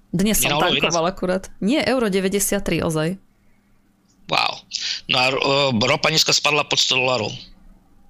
[0.08, 1.52] Dnes som tankoval akurát.
[1.60, 3.20] Nie, euro 93 ozaj.
[4.28, 4.52] Wow.
[5.08, 7.32] No a uh, ropa dneska spadla pod 100 dolarov.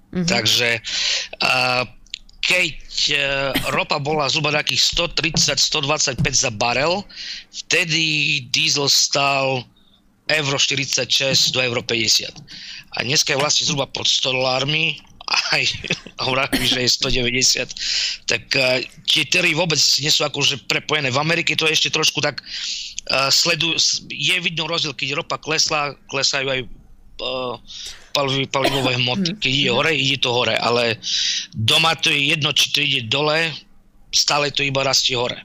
[0.09, 0.27] Mm-hmm.
[0.27, 0.69] Takže
[1.43, 1.83] uh,
[2.43, 2.75] keď
[3.13, 7.03] uh, ropa bola zhruba takých 130-125 za barel,
[7.51, 8.03] vtedy
[8.51, 9.63] diesel stal
[10.29, 12.31] euro 46 do euro 50.
[12.95, 15.63] A dneska je vlastne zhruba pod 100 dolármi, aj
[16.25, 21.13] hovorí, že je 190, tak uh, tie tery vôbec nie sú akože prepojené.
[21.13, 23.77] V Amerike to je ešte trošku tak uh, sledujú,
[24.09, 26.59] je vidno rozdiel, keď ropa klesla, klesajú aj
[27.21, 27.55] uh,
[28.49, 29.37] palivové hmoty.
[29.37, 30.97] Keď ide hore, ide to hore, ale
[31.53, 33.53] doma to je jedno, či to ide dole,
[34.09, 35.37] stále to iba rastie hore.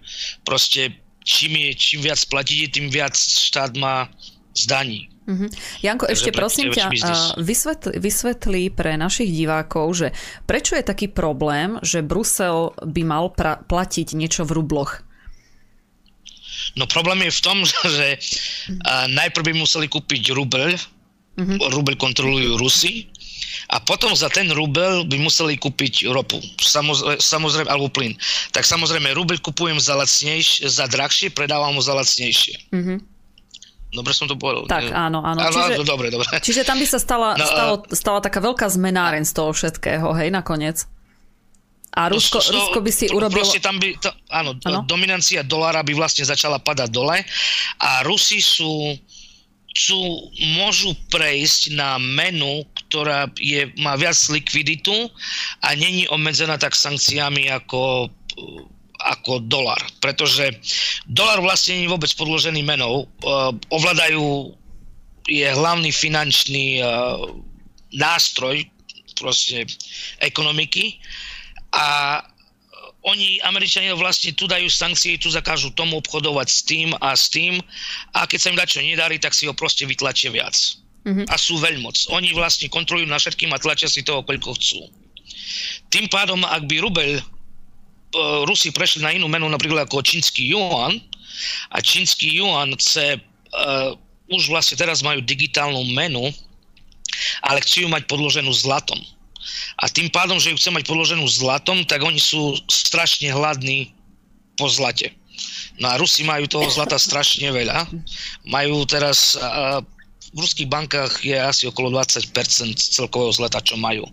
[0.42, 4.08] Proste čím, je, čím viac platíte, tým viac štát má
[4.56, 5.13] zdaní.
[5.24, 5.48] Uh-huh.
[5.80, 6.92] Janko, Takže ešte prosím ťa,
[7.40, 10.08] vysvetli, vysvetli pre našich divákov, že
[10.44, 15.00] prečo je taký problém, že Brusel by mal pra- platiť niečo v rubloch?
[16.76, 17.58] No problém je v tom,
[17.96, 21.56] že uh, najprv by museli kúpiť rubel, uh-huh.
[21.72, 23.08] rubel kontrolujú Rusy,
[23.72, 28.12] a potom za ten rubel by museli kúpiť ropu, samozrejme, samozrejme alebo plyn.
[28.52, 32.54] Tak samozrejme, rubel kupujem za, lacnejšie, za drahšie, predávam ho za lacnejšie.
[32.76, 33.00] Uh-huh.
[33.94, 34.66] Dobre som to povedal.
[34.66, 35.38] Tak, áno, áno.
[35.38, 36.26] áno čiže, dobre, dobre.
[36.42, 40.34] Čiže tam by sa stala, no, stalo, stala taká veľká zmenáren z toho všetkého, hej,
[40.34, 40.82] nakoniec.
[41.94, 43.46] A no, Rusko, no, Rusko by si urobilo...
[43.46, 47.22] Proste tam by, to, áno, áno, dominancia dolára by vlastne začala padať dole
[47.78, 48.98] a Rusi sú,
[49.70, 50.00] sú
[50.58, 55.06] môžu prejsť na menu, ktorá je, má viac likviditu
[55.62, 58.10] a není obmedzená tak sankciami ako
[59.04, 60.48] ako dolar, pretože
[61.04, 63.04] dolar vlastne nie je vôbec podložený menou.
[63.20, 64.56] Uh, ovládajú,
[65.28, 67.20] je hlavný finančný uh,
[67.92, 68.64] nástroj
[69.14, 69.68] proste
[70.24, 70.98] ekonomiky
[71.70, 72.20] a
[73.04, 77.60] oni, Američania vlastne tu dajú sankcie, tu zakážu tomu obchodovať s tým a s tým
[78.16, 80.56] a keď sa im dá čo nedarí, tak si ho proste vytlačia viac.
[81.04, 81.28] Mm-hmm.
[81.28, 82.08] A sú veľmoc.
[82.16, 84.88] Oni vlastne kontrolujú na všetkým a tlačia si toho, koľko chcú.
[85.92, 87.33] Tým pádom, ak by rubel E,
[88.46, 91.02] Rusi prešli na inú menu, napríklad ako čínsky yuan
[91.74, 93.90] a čínsky yuan chce, uh,
[94.30, 96.30] už vlastne teraz majú digitálnu menu,
[97.42, 98.98] ale chcú ju mať podloženú zlatom.
[99.82, 103.92] A tým pádom, že ju chce mať podloženú zlatom, tak oni sú strašne hladní
[104.54, 105.12] po zlate.
[105.82, 107.90] No a Rusi majú toho zlata strašne veľa.
[108.46, 109.82] Majú teraz, uh,
[110.34, 112.30] v ruských bankách je asi okolo 20%
[112.78, 114.06] celkového zlata, čo majú.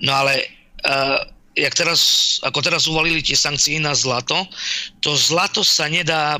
[0.00, 0.48] No ale
[0.88, 4.44] uh, jak teraz, ako teraz uvalili tie sankcie na zlato,
[5.00, 6.36] to zlato sa nedá,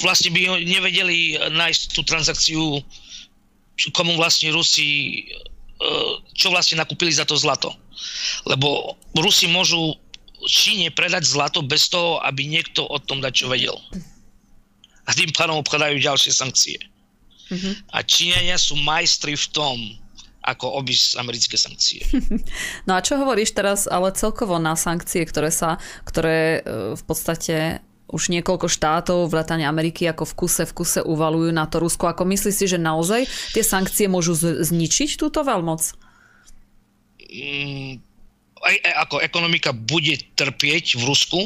[0.00, 2.62] vlastne by nevedeli nájsť tú transakciu,
[3.94, 5.22] komu vlastne Rusi,
[5.78, 7.70] uh, čo vlastne nakúpili za to zlato.
[8.46, 9.94] Lebo Rusi môžu
[10.46, 13.74] Číne predať zlato bez toho, aby niekto o tom dať čo vedel.
[15.06, 16.78] A tým pádom obchadajú ďalšie sankcie.
[17.50, 17.74] Mm-hmm.
[17.90, 19.76] A Číňania sú majstri v tom,
[20.48, 22.00] ako obísť americké sankcie.
[22.88, 25.76] No a čo hovoríš teraz ale celkovo na sankcie, ktoré sa,
[26.08, 31.52] ktoré e, v podstate už niekoľko štátov, vrátane Ameriky, ako v kuse v kuse uvalujú
[31.52, 32.08] na to Rusko.
[32.08, 35.92] Ako myslíš si, že naozaj tie sankcie môžu zničiť túto veľmoc?
[37.28, 38.00] Mm,
[38.64, 41.40] aj, ako ekonomika bude trpieť v Rusku,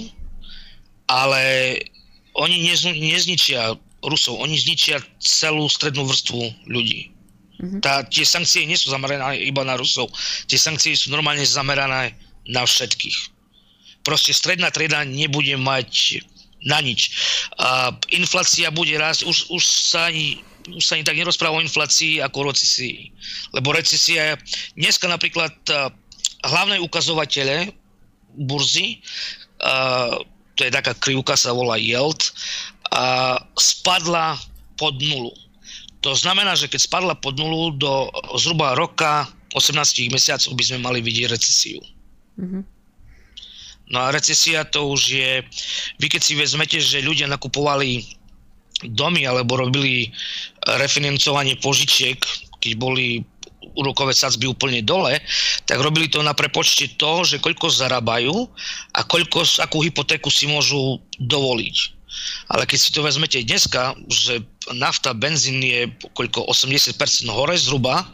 [1.11, 1.43] ale
[2.39, 7.12] oni nezničia Rusov, oni zničia celú strednú vrstvu ľudí.
[7.63, 7.81] Mm-hmm.
[7.81, 10.11] Tá, tie sankcie nie sú zamerané iba na Rusov,
[10.51, 12.19] tie sankcie sú normálne zamerané
[12.51, 13.31] na všetkých.
[14.03, 16.19] Proste stredná trieda nebude mať
[16.67, 17.15] na nič.
[17.63, 22.23] A inflácia bude rásť, už, už sa ani už sa ani tak nerozpráva o inflácii
[22.23, 23.11] ako o recesii.
[23.51, 24.39] Lebo recesia,
[24.79, 25.51] dneska napríklad
[26.47, 27.75] hlavné ukazovatele
[28.47, 29.03] burzy,
[30.55, 32.31] to je taká krivka, sa volá yield,
[33.59, 34.39] spadla
[34.79, 35.35] pod nulu.
[36.03, 40.99] To znamená, že keď spadla pod nulu do zhruba roka 18 mesiacov by sme mali
[40.99, 41.79] vidieť recesiu.
[42.41, 42.63] Mm-hmm.
[43.93, 45.31] No a recesia to už je,
[46.01, 48.03] vy keď si vezmete, že ľudia nakupovali
[48.89, 50.11] domy alebo robili
[50.81, 52.19] refinancovanie požičiek,
[52.59, 53.23] keď boli
[53.79, 55.17] úrokové sadzby úplne dole,
[55.65, 58.49] tak robili to na prepočte toho, že koľko zarábajú
[58.97, 61.77] a koľko, akú hypotéku si môžu dovoliť.
[62.53, 66.99] Ale keď si to vezmete dneska, že nafta, benzín je koľko 80%
[67.31, 68.07] hore zhruba,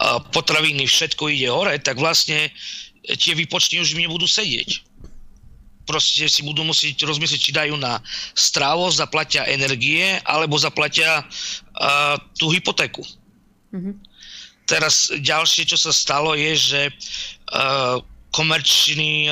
[0.00, 2.48] a potraviny, všetko ide hore, tak vlastne
[3.04, 4.86] tie výpočty už im nebudú sedieť.
[5.88, 7.98] Proste si budú musieť rozmyslieť, či dajú na
[8.38, 13.02] strávo, zaplatia energie, alebo zaplatia uh, tú hypotéku.
[13.74, 13.94] Mm-hmm.
[14.70, 16.82] Teraz ďalšie, čo sa stalo, je, že
[17.50, 17.98] uh,
[18.30, 19.26] komerčný,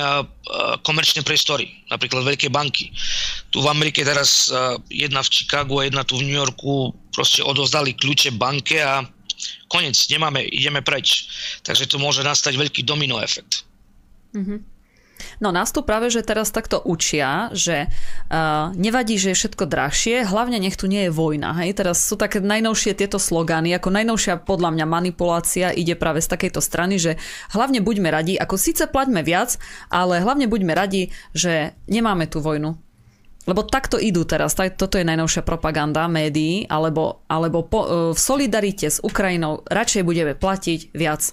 [0.82, 2.90] komerčné priestory, napríklad veľké banky.
[3.54, 4.50] Tu v Amerike teraz
[4.90, 9.06] jedna v Chicagu a jedna tu v New Yorku proste odozdali kľúče banke a
[9.70, 11.30] konec, nemáme, ideme preč.
[11.62, 13.62] Takže to môže nastať veľký domino efekt.
[14.34, 14.58] Mm-hmm.
[15.38, 20.26] No nás tu práve, že teraz takto učia, že uh, nevadí, že je všetko drahšie,
[20.26, 21.54] hlavne nech tu nie je vojna.
[21.62, 21.78] Hej?
[21.78, 26.58] Teraz sú také najnovšie tieto slogany, ako najnovšia podľa mňa manipulácia ide práve z takejto
[26.58, 27.22] strany, že
[27.54, 29.62] hlavne buďme radi, ako síce plaťme viac,
[29.94, 32.74] ale hlavne buďme radi, že nemáme tú vojnu.
[33.48, 38.18] Lebo takto idú teraz, tak, toto je najnovšia propaganda médií, alebo, alebo po, uh, v
[38.18, 41.30] solidarite s Ukrajinou radšej budeme platiť viac.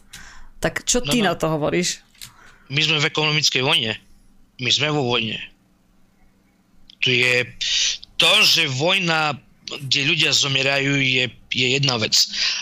[0.61, 1.29] Tak čo ty no, no.
[1.29, 2.04] na to hovoríš?
[2.69, 3.93] My sme v ekonomickej vojne.
[4.61, 5.37] My sme vo vojne.
[7.03, 7.45] Tu je
[8.15, 9.35] to, že vojna,
[9.67, 12.15] kde ľudia zomierajú, je, je jedna vec.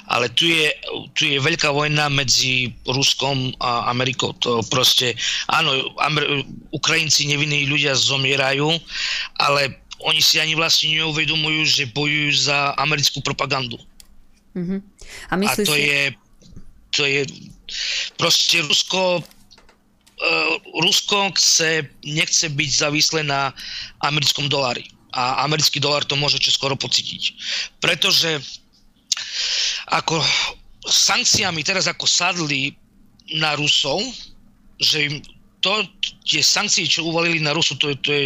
[0.10, 0.74] Ale tu je,
[1.14, 4.34] tu je veľká vojna medzi Ruskom a Amerikou.
[4.42, 5.14] To proste,
[5.48, 6.44] áno, Amer-
[6.74, 8.74] Ukrajinci, nevinní ľudia zomierajú,
[9.40, 13.80] ale oni si ani vlastne neuvedomujú, že bojujú za americkú propagandu.
[14.58, 14.80] Mm-hmm.
[15.32, 15.88] A, a to si...
[15.88, 16.02] je
[16.94, 17.26] to je
[18.22, 19.26] proste Rusko
[20.74, 23.52] Rusko chce, nechce byť závislé na
[24.04, 24.88] americkom dolári.
[25.14, 27.38] A americký dolár to môže skoro pocítiť.
[27.78, 28.42] Pretože
[29.92, 30.24] ako
[30.88, 32.74] sankciami teraz ako sadli
[33.38, 34.02] na Rusov,
[34.82, 35.16] že im
[35.64, 35.86] to,
[36.28, 38.26] tie sankcie, čo uvalili na Rusu, to, to je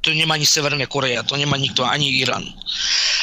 [0.00, 2.44] to nemá ani Severná Korea, to nemá nikto, ani Irán.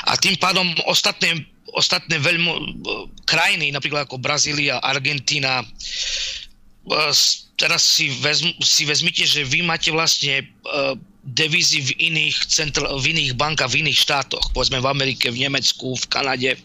[0.06, 1.42] A tým pádom ostatné,
[1.74, 2.78] ostatné veľmi
[3.26, 7.14] krajiny, napríklad ako Brazília, Argentína, eh,
[7.58, 10.94] teraz si, vezm, si vezmite, že vy máte vlastne uh,
[11.28, 15.98] devízy v iných, centr, v iných bankách, v iných štátoch, povedzme v Amerike, v Nemecku,
[15.98, 16.56] v Kanade,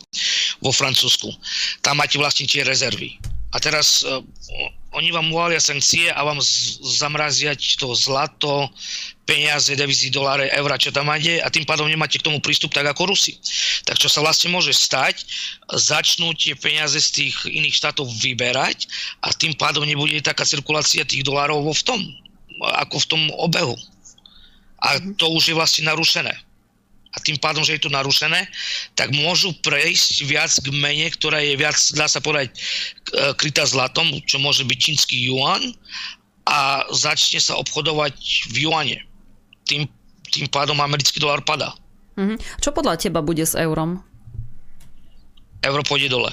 [0.63, 1.33] vo Francúzsku.
[1.83, 3.19] Tam máte vlastne tie rezervy.
[3.53, 4.25] A teraz uh,
[4.93, 8.69] oni vám uvalia sankcie a vám z- zamrazia to zlato,
[9.25, 12.85] peniaze, devizy, doláre, eura, čo tam máte a tým pádom nemáte k tomu prístup tak
[12.85, 13.41] ako Rusi.
[13.89, 15.25] Tak čo sa vlastne môže stať,
[15.73, 18.89] začnú tie peniaze z tých iných štátov vyberať
[19.25, 22.01] a tým pádom nebude taká cirkulácia tých dolárov vo v tom,
[22.85, 23.77] ako v tom obehu.
[24.83, 25.17] A mhm.
[25.17, 26.37] to už je vlastne narušené.
[27.13, 28.49] A tým pádom, že je to narušené,
[28.97, 32.57] tak môžu prejsť viac k mene, ktorá je viac, dá sa povedať, e,
[33.37, 35.77] krytá zlatom, čo môže byť čínsky yuan
[36.49, 38.17] a začne sa obchodovať
[38.49, 38.99] v juane
[39.69, 39.85] tým,
[40.33, 41.77] tým pádom americký dolár padá.
[42.17, 42.39] Mm-hmm.
[42.61, 44.01] Čo podľa teba bude s eurom?
[45.63, 46.33] Euro pôjde dole.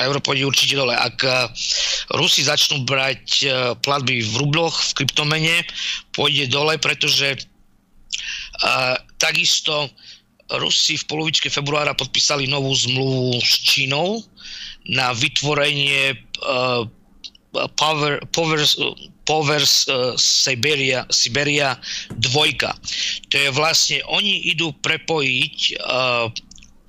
[0.00, 0.96] Euro pôjde určite dole.
[0.96, 1.52] Ak uh,
[2.16, 5.56] Rusi začnú brať uh, platby v rubloch, v kryptomene,
[6.16, 7.44] pôjde dole, pretože
[8.64, 9.88] uh, takisto
[10.50, 14.18] Rusi v polovičke februára podpísali novú zmluvu s Čínou
[14.90, 16.18] na vytvorenie
[17.78, 18.58] Power, Power,
[19.26, 21.78] Povers uh, Siberia, Siberia
[22.18, 23.30] 2.
[23.30, 26.26] To je vlastne, oni idú prepojiť uh,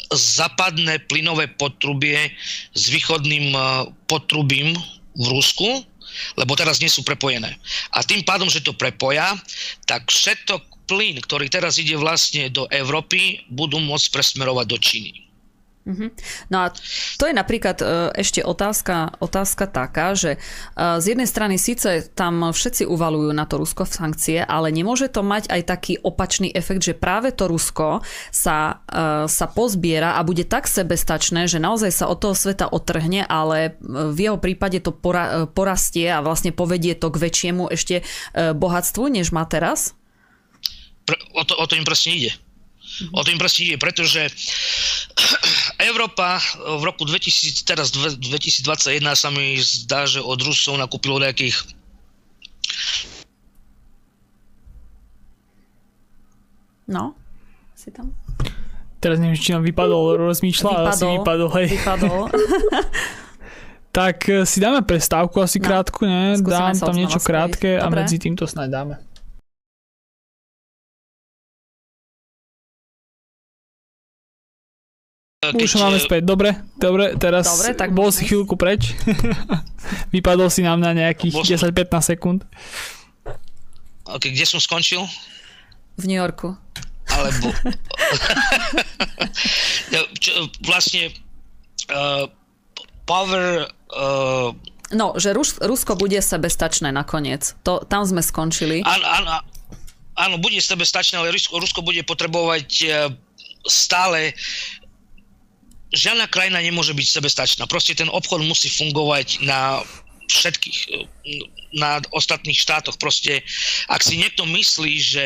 [0.09, 2.33] západné plynové potrubie
[2.73, 4.73] s východným uh, potrubím
[5.17, 5.85] v Rusku,
[6.37, 7.57] lebo teraz nie sú prepojené.
[7.95, 9.37] A tým pádom, že to prepoja,
[9.85, 15.31] tak všetko plyn, ktorý teraz ide vlastne do Európy, budú môcť presmerovať do Číny.
[15.81, 16.09] Mm-hmm.
[16.53, 16.77] No a
[17.17, 17.85] to je napríklad e,
[18.21, 20.39] ešte otázka, otázka taká, že e,
[20.77, 25.49] z jednej strany síce tam všetci uvalujú na to Rusko sankcie, ale nemôže to mať
[25.49, 30.69] aj taký opačný efekt, že práve to Rusko sa, e, sa pozbiera a bude tak
[30.69, 36.13] sebestačné, že naozaj sa od toho sveta otrhne, ale v jeho prípade to pora, porastie
[36.13, 38.05] a vlastne povedie to k väčšiemu ešte
[38.37, 39.97] bohatstvu, než má teraz?
[41.35, 42.31] O to, o to im presne ide.
[43.15, 44.27] O to im proste ide, pretože
[45.89, 51.55] Európa v roku 2000, teraz 2021 sa mi zdá, že od Rusov nakúpilo nejakých
[56.91, 57.15] No,
[57.71, 58.11] si tam.
[58.99, 61.67] Teraz neviem, či nám vypadol, rozmýšľa, ale asi vypadol, hej.
[61.79, 62.21] Vypadol.
[63.95, 66.35] tak eh, si dáme prestávku asi no, krátku, ne?
[66.35, 68.95] Dám tam niečo krátke a medzi týmto snáď dáme.
[75.41, 75.57] Keď...
[75.57, 78.93] Už máme späť, dobre, dobre, teraz dobre, tak bol si chvíľku preč.
[80.13, 82.45] Vypadol si nám na nejakých 10-15 sekúnd.
[84.05, 85.01] Ok, kde som skončil?
[85.97, 86.53] V New Yorku.
[87.09, 87.57] Alebo...
[90.21, 91.09] Čo, vlastne
[91.89, 92.29] uh,
[93.09, 93.65] power...
[93.89, 94.53] Uh...
[94.93, 97.57] No, že Rus- Rusko bude sebestačné nakoniec.
[97.65, 98.85] To, tam sme skončili.
[98.85, 99.41] Áno, áno,
[100.21, 103.09] áno bude sebestačné, ale Rusko, Rusko bude potrebovať uh,
[103.65, 104.37] stále
[105.91, 107.63] žiadna krajina nemôže byť sebestačná.
[107.67, 109.83] Proste ten obchod musí fungovať na
[110.31, 110.79] všetkých,
[111.75, 112.95] na ostatných štátoch.
[112.95, 113.43] Proste,
[113.91, 115.23] ak si niekto myslí, že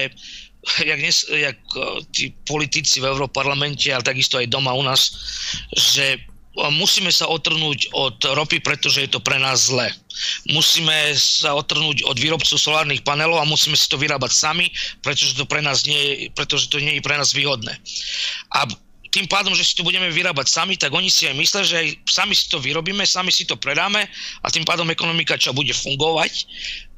[0.90, 5.14] jak, dnes, jak eh, tí politici v Európarlamente, ale takisto aj doma u nás,
[5.78, 6.18] že
[6.56, 9.92] musíme sa otrhnúť od ropy, pretože je to pre nás zle.
[10.48, 14.72] Musíme sa otrhnúť od výrobcov solárnych panelov a musíme si to vyrábať sami,
[15.04, 17.76] pretože to pre nás nie pretože to nie je pre nás výhodné.
[18.56, 18.64] A
[19.16, 21.88] tým pádom, že si to budeme vyrábať sami, tak oni si aj myslia, že aj
[22.04, 24.04] sami si to vyrobíme, sami si to predáme
[24.44, 26.44] a tým pádom ekonomika čo bude fungovať,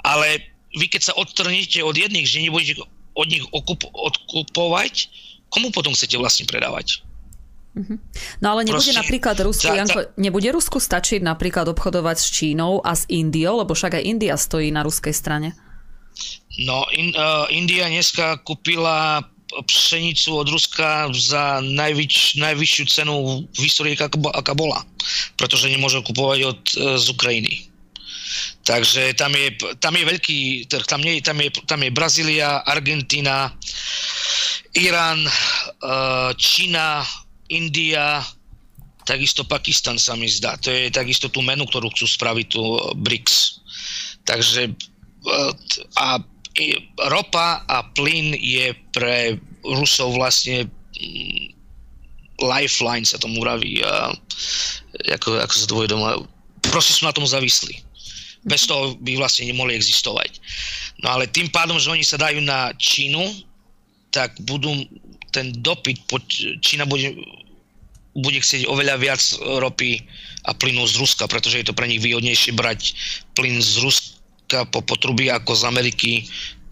[0.02, 2.82] ale vy keď sa odtrhnete od jedných, že nebudete
[3.14, 5.14] od nich okup- odkupovať,
[5.54, 7.06] komu potom chcete vlastne predávať?
[7.78, 7.96] Mhm.
[8.42, 12.82] No ale nebude Proste, napríklad Rusku, tá, Janko, nebude Rusku stačiť napríklad obchodovať s Čínou
[12.82, 15.54] a s Indiou, lebo však aj India stojí na ruskej strane.
[16.66, 23.16] No, in, uh, India dneska kúpila pšenicu od Ruska za najvyč, najvyššiu cenu
[23.48, 24.84] v histórii, aká bola.
[25.40, 27.54] Pretože nemôže kupovať od, e, z Ukrajiny.
[28.68, 30.86] Takže tam je, tam je veľký trh.
[30.86, 33.56] Tam, nie, tam, je, tam je Brazília, Argentína,
[34.76, 35.32] Irán, e,
[36.36, 37.08] Čína,
[37.48, 38.20] India,
[39.08, 40.60] takisto Pakistan sa mi zdá.
[40.60, 42.62] To je takisto tú menu, ktorú chcú spraviť, tu
[43.00, 43.64] BRICS.
[44.28, 44.72] Takže e,
[45.96, 46.20] a
[47.10, 50.66] ropa a plyn je pre Rusov vlastne
[50.98, 51.54] mm,
[52.42, 53.82] lifeline sa tomu uraví.
[53.84, 54.14] A,
[55.14, 56.22] ako, ako sa povie doma.
[56.62, 57.82] Proste sú na tom závislí.
[58.48, 60.40] Bez toho by vlastne nemohli existovať.
[61.04, 63.22] No ale tým pádom, že oni sa dajú na Čínu,
[64.14, 64.72] tak budú
[65.36, 66.08] ten dopyt,
[66.64, 67.14] Čína bude,
[68.16, 69.22] bude chcieť oveľa viac
[69.62, 70.00] ropy
[70.48, 72.96] a plynu z Ruska, pretože je to pre nich výhodnejšie brať
[73.36, 74.17] plyn z Ruska
[74.72, 76.12] po potrubí ako z Ameriky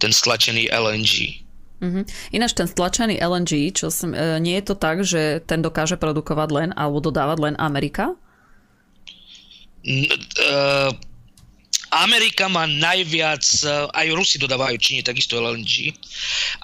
[0.00, 1.46] ten stlačený LNG.
[1.76, 2.04] Mm-hmm.
[2.32, 6.48] Ináč ten stlačený LNG, čo som, e, nie je to tak, že ten dokáže produkovať
[6.48, 8.16] len alebo dodávať len Amerika?
[9.84, 10.90] N- uh,
[11.94, 15.94] Amerika má najviac, uh, aj Rusi dodávajú Číne takisto LNG,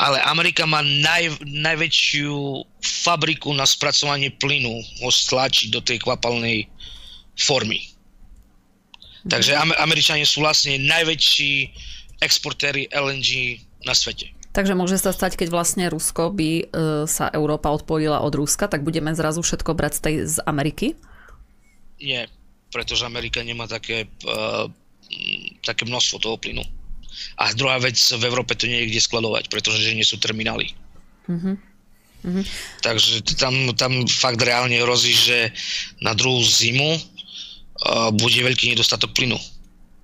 [0.01, 6.67] ale Amerika má naj, najväčšiu fabriku na spracovanie plynu, ho stlačiť do tej kvapalnej
[7.39, 7.92] formy.
[9.29, 11.53] Takže Američania sú vlastne najväčší
[12.23, 14.31] exportéry LNG na svete.
[14.53, 16.65] Takže môže sa stať, keď vlastne Rusko by e,
[17.09, 20.93] sa Európa odpojila od Ruska, tak budeme zrazu všetko brať z, tej, z Ameriky?
[22.03, 22.29] Nie,
[22.69, 24.67] pretože Amerika nemá také, uh,
[25.63, 26.65] také množstvo toho plynu.
[27.39, 30.73] A druhá vec, v Európe to nie je kde skladovať, pretože nie sú terminály.
[31.29, 31.55] Uh-huh.
[32.25, 32.45] Uh-huh.
[32.81, 35.53] Takže tam, tam fakt reálne hrozí, že
[36.01, 36.97] na druhú zimu
[38.15, 39.39] bude veľký nedostatok plynu.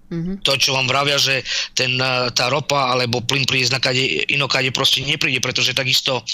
[0.08, 0.40] Mm-hmm.
[0.40, 1.44] To, čo vám vravia, že
[1.76, 2.00] ten,
[2.32, 6.24] tá ropa alebo plyn príde na kade, inokade proste nepríde, pretože takisto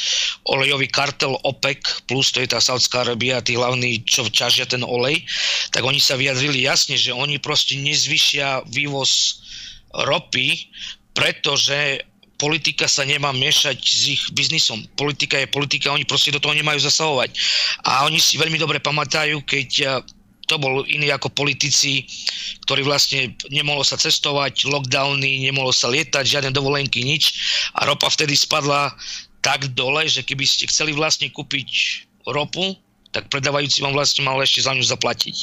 [0.47, 5.26] olejový kartel OPEC, plus to je tá Saudská Arabia, tí hlavní, čo ťažia ten olej,
[5.74, 9.42] tak oni sa vyjadrili jasne, že oni proste nezvyšia vývoz
[10.07, 10.70] ropy,
[11.11, 11.99] pretože
[12.38, 14.86] politika sa nemá miešať s ich biznisom.
[14.95, 17.30] Politika je politika, oni proste do toho nemajú zasahovať.
[17.90, 19.99] A oni si veľmi dobre pamätajú, keď
[20.45, 22.05] to bol iný ako politici,
[22.68, 27.32] ktorý vlastne nemohlo sa cestovať, lockdowny, nemohlo sa lietať, žiadne dovolenky, nič.
[27.76, 28.92] A ropa vtedy spadla
[29.45, 31.68] tak dole, že keby ste chceli vlastne kúpiť
[32.28, 32.76] ropu,
[33.12, 35.36] tak predávajúci vám vlastne mal ešte za ňu zaplatiť.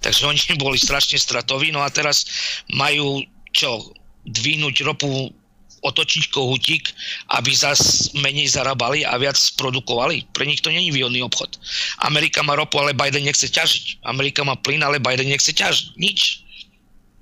[0.00, 2.26] Takže oni boli strašne stratoví, no a teraz
[2.70, 3.22] majú
[3.52, 3.92] čo,
[4.26, 5.34] dvihnúť ropu
[5.82, 6.94] otočiť kohutík,
[7.34, 10.30] aby zas menej zarábali a viac produkovali.
[10.30, 11.58] Pre nich to není výhodný obchod.
[12.06, 14.06] Amerika má ropu, ale Biden nechce ťažiť.
[14.06, 15.98] Amerika má plyn, ale Biden nechce ťažiť.
[15.98, 16.46] Nič.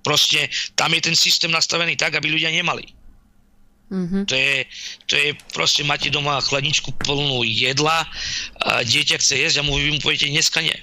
[0.05, 2.85] Proste tam je ten systém nastavený tak, aby ľudia nemali.
[3.91, 4.23] Mm-hmm.
[4.31, 4.57] To, je,
[5.11, 8.07] to je proste, máte doma chladničku plnú jedla,
[8.63, 10.77] a dieťa chce jesť a mu vy mu poviete, dneska nie.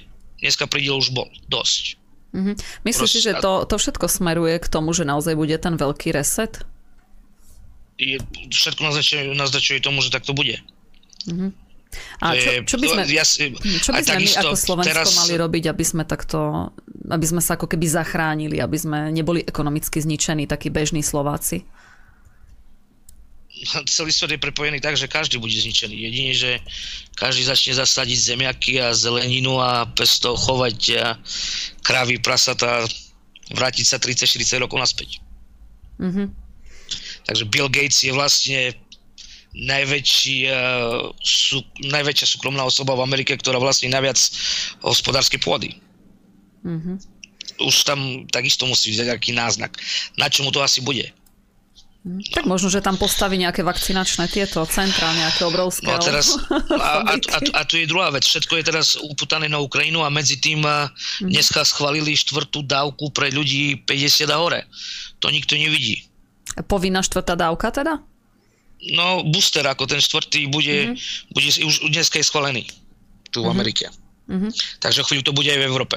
[0.44, 1.26] Dneska príde už bol.
[1.48, 1.96] Dosť.
[2.36, 2.54] Mm-hmm.
[2.84, 6.60] Myslíš si, že to, to všetko smeruje k tomu, že naozaj bude ten veľký reset?
[7.98, 8.16] Je,
[8.54, 10.62] všetko naznačuje, naznačuje tomu, že tak to bude.
[11.26, 11.50] Mm-hmm.
[12.20, 13.48] A čo, čo by sme, ja si,
[13.80, 15.16] čo by sme my ako Slovensko teraz...
[15.24, 16.70] mali robiť, aby sme takto,
[17.08, 21.64] aby sme sa ako keby zachránili, aby sme neboli ekonomicky zničení, takí bežní Slováci?
[23.94, 25.96] Celý svet je prepojený tak, že každý bude zničený.
[25.96, 26.50] Jedine, že
[27.16, 31.06] každý začne zasadiť zemiaky a zeleninu a pesto chovať a
[31.82, 32.84] kravy, prasata,
[33.54, 35.10] vrátiť sa 30-40 rokov naspäť.
[35.98, 36.47] Mm-hmm.
[37.28, 38.72] Takže Bill Gates je vlastne
[39.52, 44.16] najväčší, uh, sú, najväčšia súkromná osoba v Amerike, ktorá vlastní najviac
[44.80, 45.76] hospodárskej pôdy.
[46.64, 46.96] Mm-hmm.
[47.68, 49.76] Už tam takisto musí vziať nejaký náznak.
[50.16, 51.12] Na čomu to asi bude?
[52.08, 52.22] No.
[52.32, 55.84] Tak možno, že tam postaví nejaké vakcinačné tieto centra, nejaké obrovské.
[55.84, 56.40] No a, teraz,
[56.72, 58.24] a, a, a, a tu je druhá vec.
[58.24, 61.28] Všetko je teraz uputané na Ukrajinu a medzi tým mm.
[61.28, 64.64] dneska schválili štvrtú dávku pre ľudí 50 a hore.
[65.20, 66.07] To nikto nevidí.
[66.66, 68.02] Povinná štvrtá dávka teda?
[68.94, 71.34] No, booster ako ten štvrtý bude, mm-hmm.
[71.34, 72.62] bude už dneska je schválený
[73.34, 73.54] tu v mm-hmm.
[73.54, 73.86] Amerike.
[74.30, 74.50] Mm-hmm.
[74.78, 75.96] Takže chvíľu to bude aj v Európe.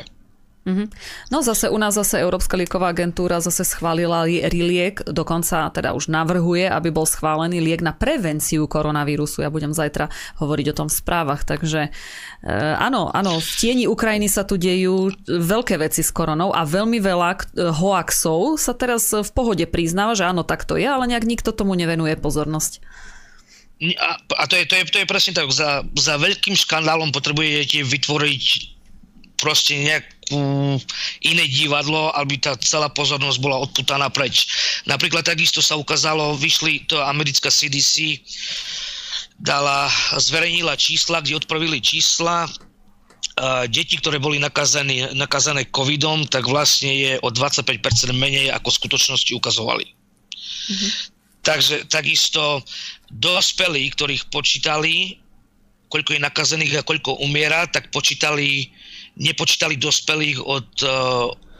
[0.61, 0.87] Mm-hmm.
[1.33, 6.69] No zase u nás zase Európska lieková agentúra zase schválila liek, dokonca teda už navrhuje,
[6.69, 9.41] aby bol schválený liek na prevenciu koronavírusu.
[9.41, 14.29] Ja budem zajtra hovoriť o tom v správach, takže e, áno, áno, v tieni Ukrajiny
[14.29, 19.65] sa tu dejú veľké veci s koronou a veľmi veľa hoaxov sa teraz v pohode
[19.65, 22.85] priznáva, že áno, tak to je, ale nejak nikto tomu nevenuje pozornosť.
[23.81, 27.81] A, a to, je, to, je, to je presne tak, za, za veľkým škandálom potrebujete
[27.81, 28.45] vytvoriť
[29.41, 29.73] proste
[30.31, 30.79] nejakú
[31.27, 34.47] iné divadlo, aby tá celá pozornosť bola odputaná preč.
[34.87, 38.23] Napríklad takisto sa ukázalo, vyšli to americká CDC,
[39.41, 42.47] dala, zverejnila čísla, kde odpravili čísla,
[43.67, 47.81] deti, ktoré boli nakazené, nakazené covidom, tak vlastne je o 25%
[48.13, 49.85] menej, ako v skutočnosti ukazovali.
[49.87, 50.91] Mm-hmm.
[51.41, 52.61] Takže takisto
[53.09, 55.17] dospelí, ktorých počítali,
[55.89, 58.69] koľko je nakazených a koľko umiera, tak počítali
[59.17, 60.67] nepočítali dospelých od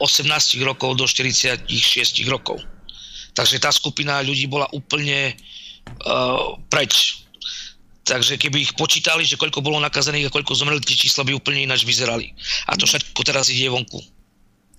[0.00, 1.68] eh, rokov do 46
[2.28, 2.60] rokov.
[3.32, 5.32] Takže tá skupina ľudí bola úplne
[6.04, 7.24] uh, preč.
[8.04, 11.64] Takže keby ich počítali, že koľko bolo nakazených a koľko zomreli, tie čísla by úplne
[11.64, 12.28] ináč vyzerali.
[12.68, 14.04] A to všetko teraz ide vonku.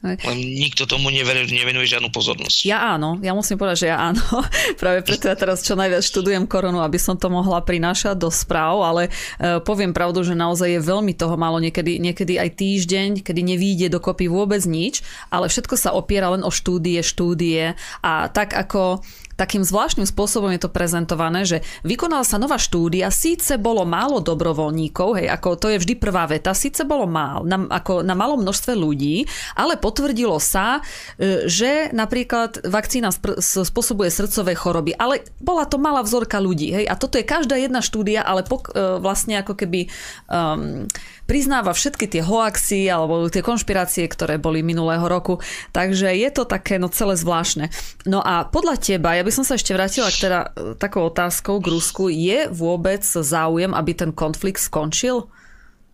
[0.04, 2.68] Len nikto tomu nevenuje, nevenuje žiadnu pozornosť.
[2.68, 4.20] Ja áno, ja musím povedať, že ja áno.
[4.82, 8.84] Práve preto ja teraz čo najviac študujem koronu, aby som to mohla prinášať do správ,
[8.84, 13.42] ale uh, poviem pravdu, že naozaj je veľmi toho málo, niekedy, niekedy aj týždeň, kedy
[13.56, 19.00] nevíde dokopy vôbec nič, ale všetko sa opiera len o štúdie, štúdie a tak ako
[19.36, 25.10] takým zvláštnym spôsobom je to prezentované, že vykonala sa nová štúdia, síce bolo málo dobrovoľníkov,
[25.20, 28.74] hej, ako to je vždy prvá veta, síce bolo málo, na, ako na malom množstve
[28.78, 29.26] ľudí,
[29.58, 30.80] ale potvrdilo sa,
[31.18, 33.10] e, že napríklad vakcína
[33.42, 37.82] spôsobuje srdcové choroby, ale bola to malá vzorka ľudí, hej, a toto je každá jedna
[37.82, 39.90] štúdia, ale pok, e, vlastne ako keby
[40.30, 40.86] um,
[41.24, 45.40] priznáva všetky tie hoaxy alebo tie konšpirácie, ktoré boli minulého roku.
[45.72, 47.72] Takže je to také no celé zvláštne.
[48.04, 51.64] No a podľa teba, ja by som sa ešte vrátila k teda e, takou otázkou
[51.64, 55.32] k Rusku, je vôbec záujem, aby ten konflikt skončil?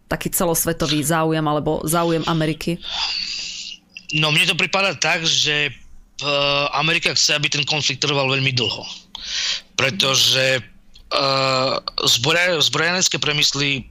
[0.10, 2.82] Taký celosvetový záujem alebo záujem Ameriky?
[4.18, 5.72] No mne to pripadá tak, že e,
[6.74, 8.84] Amerika chce, aby ten konflikt trval veľmi dlho.
[9.76, 10.64] Pretože
[11.14, 11.78] uh,
[12.62, 13.90] zbrojanecké premysly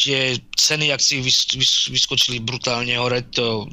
[0.00, 3.68] tie ceny akcií vys, vys, vyskočili brutálne hore, to,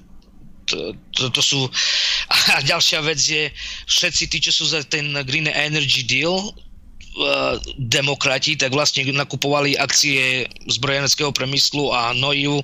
[0.68, 1.60] to, to, to sú...
[2.56, 3.48] A ďalšia vec je,
[3.88, 10.46] všetci tí, čo sú za ten Green Energy Deal, uh, demokrati, tak vlastne nakupovali akcie
[10.68, 12.62] zbrojeneckého premyslu a Noiu,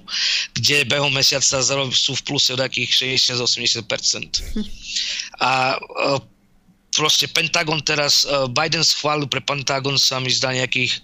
[0.54, 4.44] kde behom mesiaca sú v pluse od takých 60-80%.
[5.40, 6.20] A uh,
[6.94, 11.02] proste Pentagon teraz, uh, Biden schválil pre Pentagon sa mi zdá nejakých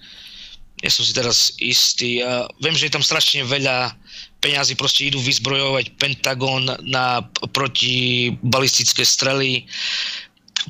[0.79, 2.23] Nie som si teraz istý.
[2.23, 3.91] Uh, viem, že je tam strašne veľa
[4.39, 9.67] peňazí, proste idú vyzbrojovať Pentagon na protibalistické strely.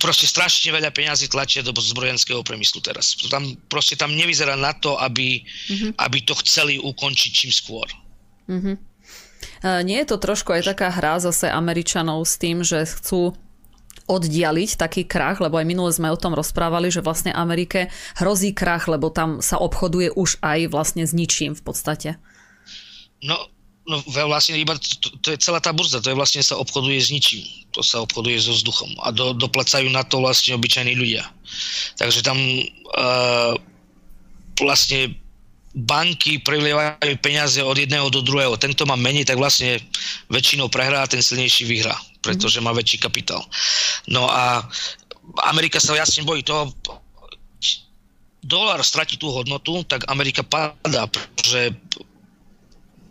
[0.01, 3.13] Proste strašne veľa peňazí tlačia do zbrojenského priemyslu teraz.
[3.29, 5.91] Tam, proste tam nevyzerá na to, aby, mm-hmm.
[6.01, 7.85] aby to chceli ukončiť čím skôr.
[8.49, 8.75] Mm-hmm.
[9.85, 13.37] Nie je to trošku aj taká hra zase Američanov s tým, že chcú
[14.09, 18.89] oddialiť taký krach, lebo aj minule sme o tom rozprávali, že vlastne Amerike hrozí krach,
[18.89, 22.09] lebo tam sa obchoduje už aj vlastne s ničím v podstate.
[23.21, 23.37] No,
[23.85, 27.13] no vlastne iba to, to je celá tá burza, to je vlastne sa obchoduje s
[27.13, 27.45] ničím.
[27.77, 31.29] To sa obchoduje so vzduchom a do, doplacajú na to vlastne obyčajní ľudia.
[32.01, 33.53] Takže tam uh,
[34.57, 35.13] vlastne
[35.77, 38.57] banky prelievajú peniaze od jedného do druhého.
[38.57, 39.77] Tento má menej, tak vlastne
[40.33, 43.43] väčšinou prehrá ten silnejší vyhrá pretože má väčší kapitál.
[44.07, 44.65] No a
[45.47, 46.73] Amerika sa jasne bojí toho,
[48.43, 51.75] dolar stratí tú hodnotu, tak Amerika padá, pretože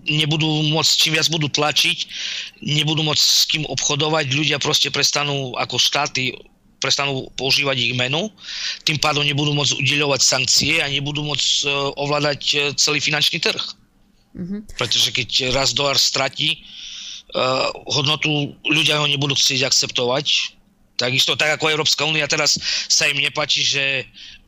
[0.09, 1.98] nebudú môcť, čím viac budú tlačiť,
[2.64, 6.32] nebudú môcť s kým obchodovať, ľudia proste prestanú ako štáty
[6.78, 8.30] prestanú používať ich menu,
[8.86, 13.59] tým pádom nebudú môcť udeľovať sankcie a nebudú môcť e, ovládať e, celý finančný trh.
[14.38, 14.78] Mm-hmm.
[14.78, 16.62] Pretože keď raz dolar stratí,
[17.35, 20.57] uh, hodnotu ľudia ho nebudú chcieť akceptovať.
[20.99, 22.59] Takisto tak ako Európska únia teraz
[22.91, 23.85] sa im nepáči, že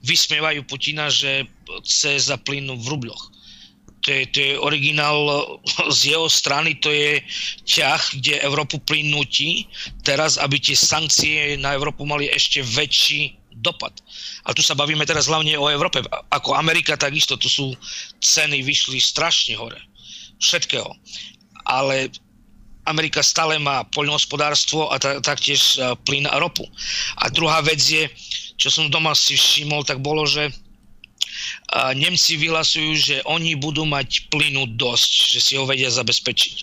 [0.02, 1.46] vysmievajú Putina, že
[1.86, 3.30] chce za plyn v rubloch.
[4.00, 5.20] To je, to je originál
[5.96, 7.20] z jeho strany, to je
[7.68, 9.68] ťah, kde Európu plyn nutí
[10.02, 13.92] teraz, aby tie sankcie na Európu mali ešte väčší dopad.
[14.48, 16.00] A tu sa bavíme teraz hlavne o Európe.
[16.32, 17.76] Ako Amerika takisto, tu sú
[18.24, 19.78] ceny vyšli strašne hore.
[20.40, 20.88] Všetkého.
[21.68, 22.08] Ale
[22.88, 26.64] Amerika stále má poľnohospodárstvo a taktiež e, plyn a ropu.
[27.20, 28.08] A druhá vec je,
[28.56, 30.52] čo som doma si všimol, tak bolo, že e,
[31.94, 36.56] Nemci vyhlasujú, že oni budú mať plynu dosť, že si ho vedia zabezpečiť.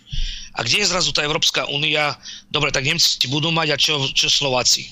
[0.57, 2.18] A kde je zrazu tá Európska únia?
[2.49, 4.89] Dobre, tak Nemci budú mať a čo, čo Slováci?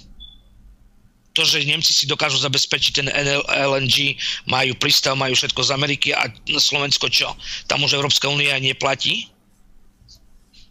[1.35, 3.07] To, že Nemci si dokážu zabezpečiť ten
[3.49, 4.15] LNG,
[4.47, 7.27] majú prístav, majú všetko z Ameriky a Slovensko čo?
[7.67, 9.34] Tam už Európska únia neplatí?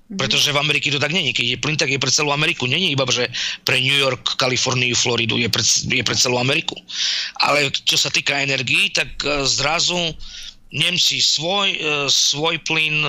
[0.05, 0.21] Mhm.
[0.21, 1.33] Pretože v Amerike to tak není.
[1.33, 2.69] Keď je plyn, tak je pre celú Ameriku.
[2.69, 3.25] Není iba, že
[3.65, 6.77] pre New York, Kaliforniu, Floridu je pre, je pre celú Ameriku.
[7.41, 9.97] Ale čo sa týka energií, tak e, zrazu
[10.75, 11.79] Nemci svoj, e,
[12.13, 13.01] svoj plyn,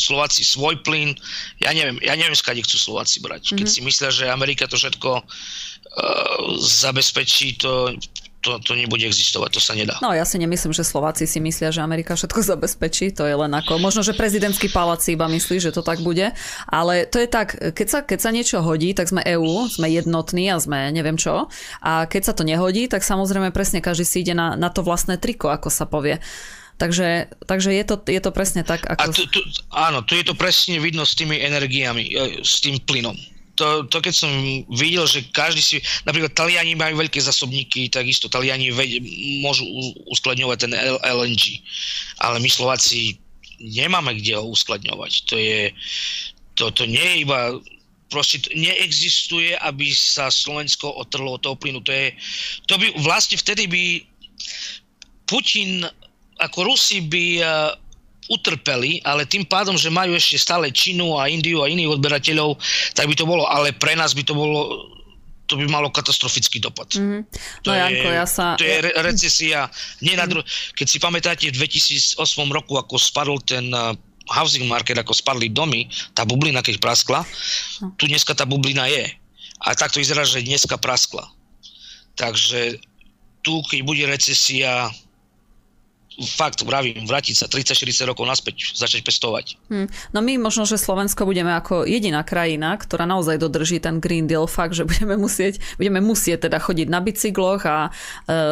[0.00, 1.12] Slováci svoj plyn.
[1.60, 3.52] Ja neviem, ja neviem, skade chcú Slováci brať.
[3.52, 3.84] Keď mm-hmm.
[3.84, 7.92] si myslia, že Amerika to všetko uh, zabezpečí, to
[8.38, 9.98] to, to nebude existovať, to sa nedá.
[9.98, 13.50] No ja si nemyslím, že Slováci si myslia, že Amerika všetko zabezpečí, to je len
[13.50, 16.30] ako, možno, že prezidentský palác si iba myslí, že to tak bude,
[16.70, 20.50] ale to je tak, keď sa, keď sa niečo hodí, tak sme EÚ, sme jednotní
[20.54, 21.50] a sme neviem čo,
[21.82, 25.18] a keď sa to nehodí, tak samozrejme presne každý si ide na, na to vlastné
[25.18, 26.22] triko, ako sa povie.
[26.78, 29.02] Takže, takže je, to, je to presne tak, ako...
[29.02, 29.42] A tu, tu,
[29.74, 33.18] áno, tu je to presne vidno s tými energiami, e, s tým plynom
[33.58, 34.30] to, to keď som
[34.70, 39.02] videl, že každý si, napríklad Taliani majú veľké zasobníky, takisto Taliani ved,
[39.42, 39.66] môžu
[40.06, 41.58] uskladňovať ten LNG,
[42.22, 43.18] ale my Slováci
[43.58, 45.12] nemáme kde ho uskladňovať.
[45.26, 45.74] To je,
[46.54, 47.58] to, to nie je iba
[48.08, 51.84] proste neexistuje, aby sa Slovensko otrlo od toho plynu.
[51.84, 52.14] To, je,
[52.64, 53.84] to by vlastne vtedy by
[55.28, 55.84] Putin
[56.40, 57.42] ako Rusi by
[58.28, 62.60] utrpeli, ale tým pádom, že majú ešte stále Čínu a Indiu a iných odberateľov,
[62.92, 64.60] tak by to bolo, ale pre nás by to bolo
[65.48, 66.92] to by malo katastrofický dopad.
[66.92, 67.20] Mm-hmm.
[67.64, 68.52] No to Janko, je, ja sa...
[68.60, 69.72] To je re- recesia.
[70.04, 70.44] Nie na dru-
[70.76, 72.20] Keď si pamätáte v 2008
[72.52, 73.96] roku, ako spadol ten uh,
[74.28, 77.24] housing market, ako spadli domy, tá bublina, keď praskla,
[77.80, 77.96] no.
[77.96, 79.08] tu dneska tá bublina je.
[79.64, 81.24] A tak to vyzerá, že dneska praskla.
[82.14, 82.76] Takže
[83.40, 84.92] tu, keď bude recesia,
[86.18, 89.54] fakt, vravím, vrátiť sa 30-40 rokov naspäť, začať pestovať.
[89.70, 89.86] Hmm.
[90.10, 94.50] No my možno, že Slovensko budeme ako jediná krajina, ktorá naozaj dodrží ten Green Deal
[94.50, 97.90] fakt, že budeme musieť, budeme musieť teda chodiť na bicykloch a e,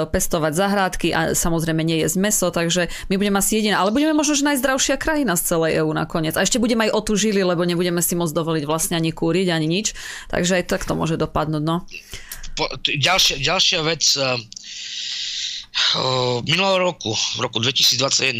[0.06, 4.38] pestovať zahrádky a samozrejme nie jesť meso, takže my budeme asi jediná, ale budeme možno,
[4.38, 6.38] že najzdravšia krajina z celej EÚ nakoniec.
[6.38, 9.98] A ešte budeme aj otužili, lebo nebudeme si môcť dovoliť vlastne ani kúriť, ani nič.
[10.30, 11.82] Takže aj tak to môže dopadnúť, no.
[12.56, 14.38] Po, ďalšia, ďalšia vec, uh
[16.48, 18.36] minulého roku, v roku 2021,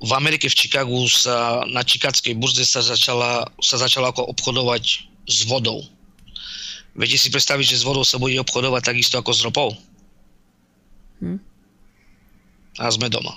[0.00, 4.84] v Amerike v Chicagu sa na čikagskej burze sa začala, sa začala ako obchodovať
[5.28, 5.84] s vodou.
[6.96, 9.70] Viete si predstaviť, že s vodou sa bude obchodovať takisto ako s ropou?
[11.20, 11.38] Hm.
[12.80, 13.36] A sme doma.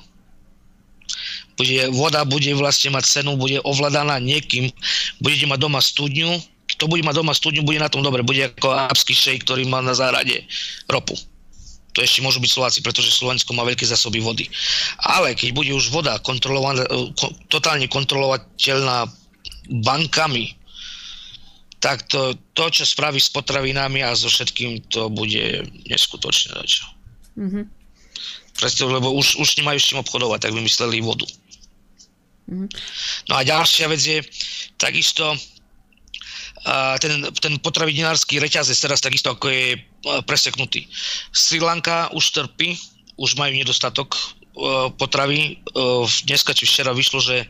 [1.59, 4.71] Bude, voda bude vlastne mať cenu, bude ovládaná niekým,
[5.21, 6.39] budete mať doma studňu,
[6.73, 9.83] kto bude mať doma studňu, bude na tom dobre, bude ako arabský šejk, ktorý má
[9.83, 10.47] na záhrade
[10.89, 11.13] ropu
[11.93, 14.49] to ešte môžu byť Slováci, pretože Slovensko má veľké zásoby vody.
[15.05, 16.85] Ale keď bude už voda kontrolovaná,
[17.53, 19.05] totálne kontrolovateľná
[19.85, 20.57] bankami,
[21.77, 26.55] tak to, to, čo spraví s potravinami a so všetkým, to bude neskutočné.
[27.37, 27.65] Mm-hmm.
[28.57, 31.27] Preto, lebo už, už nemajú s čím obchodovať, tak vymysleli vodu.
[32.49, 32.69] Mm-hmm.
[33.29, 34.23] No a ďalšia vec je,
[34.79, 35.35] takisto
[36.63, 39.83] a ten, ten potravinársky reťazec teraz takisto ako je
[40.27, 40.87] preseknutý.
[41.31, 42.75] Sri Lanka už trpí,
[43.15, 44.15] už majú nedostatok
[44.97, 45.57] potravy.
[46.25, 47.47] Dneska či včera vyšlo, že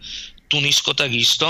[0.47, 1.49] Tunisko takisto.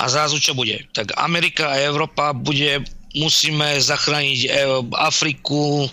[0.00, 0.80] A zrazu čo bude?
[0.96, 2.80] Tak Amerika a Európa bude,
[3.12, 4.48] musíme zachrániť e,
[4.96, 5.84] Afriku,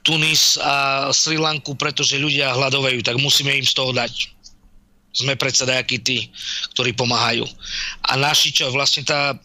[0.00, 4.32] Tunis a Sri Lanku, pretože ľudia hľadovajú, tak musíme im z toho dať.
[5.12, 6.32] Sme predsa nejakí tí,
[6.72, 7.44] ktorí pomáhajú.
[8.08, 9.36] A naši čo, vlastne tá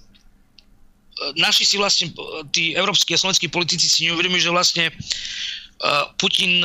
[1.36, 2.12] naši si vlastne,
[2.56, 4.86] tí európsky a slovenskí politici si neuvedomujú, že vlastne
[6.20, 6.64] Putin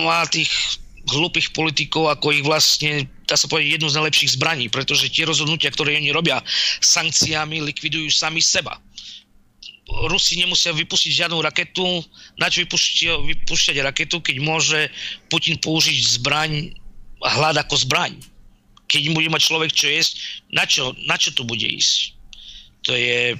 [0.00, 0.52] má tých
[1.02, 5.74] hlupých politikov, ako ich vlastne, dá sa povedať, jednu z najlepších zbraní, pretože tie rozhodnutia,
[5.74, 6.38] ktoré oni robia
[6.78, 8.78] sankciami, likvidujú sami seba.
[10.08, 11.84] Rusi nemusia vypustiť žiadnu raketu,
[12.38, 14.80] na čo vypúšťať, vypúšťať raketu, keď môže
[15.26, 16.70] Putin použiť zbraň,
[17.18, 18.14] hľad ako zbraň.
[18.86, 20.22] Keď bude mať človek čo jesť,
[20.54, 22.14] na čo, na čo to bude ísť?
[22.86, 23.34] To je...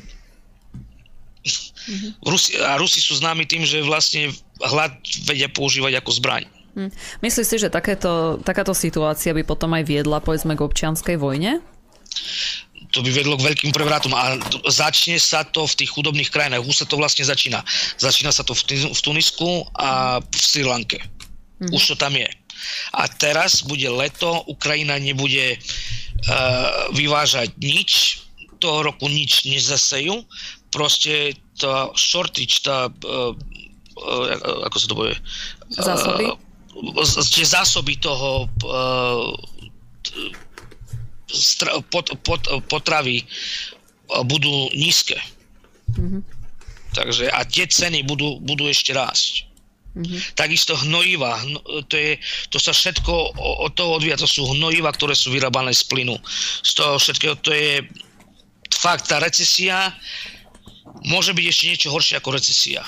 [1.42, 2.10] Mm-hmm.
[2.22, 4.30] Rusi, a Rusi sú známi tým, že vlastne
[4.62, 4.94] hlad
[5.26, 6.46] vedia používať ako zbraň.
[6.72, 6.88] Hm.
[7.20, 11.60] Myslíš si, že takéto, takáto situácia by potom aj viedla povedzme k občianskej vojne?
[12.92, 14.36] to by vedlo k veľkým prevratom a
[14.68, 16.68] začne sa to v tých chudobných krajinách.
[16.68, 17.64] Už sa to vlastne začína.
[17.96, 21.00] Začína sa to v, Tunisku a v Sri Lanke.
[21.00, 21.72] Mm-hmm.
[21.72, 22.28] Už to tam je.
[22.92, 28.20] A teraz bude leto, Ukrajina nebude uh, vyvážať nič,
[28.60, 30.22] toho roku nič nezasejú,
[30.72, 33.32] proste tá shortage, tá, uh,
[34.00, 34.24] uh,
[34.66, 35.16] ako sa to povie?
[35.70, 36.24] Zásoby?
[36.32, 36.36] Uh,
[37.28, 38.48] tie zásoby toho
[41.92, 43.24] pot, pot, potravy
[44.24, 45.20] budú nízke.
[45.92, 46.20] Mm-hmm.
[46.92, 49.48] Takže a tie ceny budú, budú ešte rásť.
[49.92, 50.20] Mm-hmm.
[50.36, 51.36] Takisto hnojiva,
[51.88, 52.16] to, je,
[52.48, 56.16] to sa všetko od toho odvíja, to sú hnojiva, ktoré sú vyrábané z plynu.
[56.64, 57.84] Z toho všetkého to je
[58.72, 59.92] fakt, tá recesia
[61.06, 62.82] môže byť ešte niečo horšie ako recesia.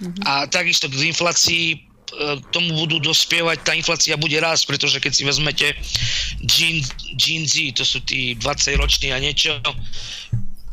[0.00, 0.24] Mm-hmm.
[0.24, 5.22] A takisto k inflácii E, tomu budú dospievať, tá inflácia bude rásť, pretože keď si
[5.22, 5.66] vezmete
[6.42, 6.82] Gen,
[7.14, 9.54] Gen Z, to sú tí 20 roční a niečo,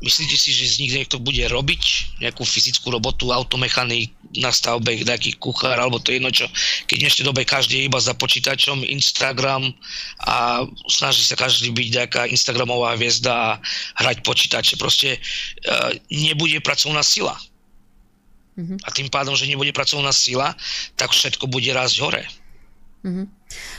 [0.01, 5.39] myslíte si, že z nich niekto bude robiť nejakú fyzickú robotu, automechanik na stavbe, nejaký
[5.39, 6.49] kuchár, alebo to jedno čo.
[6.91, 9.71] Keď v dnešnej dobe každý je iba za počítačom, Instagram
[10.27, 13.49] a snaží sa každý byť nejaká Instagramová hviezda a
[14.03, 14.73] hrať počítače.
[14.75, 17.39] Proste uh, nebude pracovná sila
[18.57, 18.77] Mm-hmm.
[18.83, 20.57] A tým pádom, že nebude pracovná sila,
[20.97, 22.23] tak všetko bude rásť hore.
[23.05, 23.25] Mm-hmm.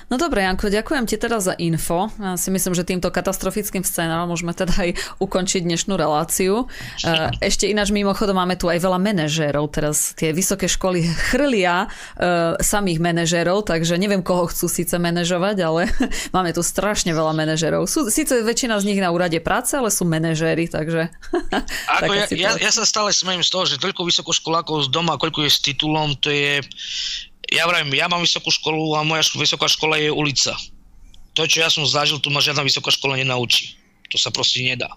[0.09, 2.09] No dobre, Janko, ďakujem ti teda za info.
[2.17, 4.91] Ja si myslím, že týmto katastrofickým scénárom môžeme teda aj
[5.21, 6.65] ukončiť dnešnú reláciu.
[7.05, 9.69] E, ešte ináč mimochodom máme tu aj veľa manažérov.
[9.69, 15.93] Teraz tie vysoké školy chrlia uh, samých manažérov, takže neviem, koho chcú síce manažovať, ale
[16.37, 17.85] máme tu strašne veľa manažérov.
[17.85, 21.13] Sú síce väčšina z nich na úrade práce, ale sú manažéri, takže...
[22.01, 25.45] Ako ja, ja, ja sa stále smejem z toho, že toľko vysokoškolákov z doma, koľko
[25.45, 26.65] je s titulom, to je
[27.49, 30.53] ja vravím, ja mám vysokú školu a moja vysoká škola je ulica.
[31.33, 33.79] To, čo ja som zažil, tu ma žiadna vysoká škola nenaučí.
[34.13, 34.89] To sa proste nedá.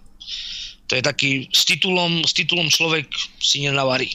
[0.92, 3.08] To je taký, s titulom, s titulom človek
[3.40, 4.12] si nenavarí.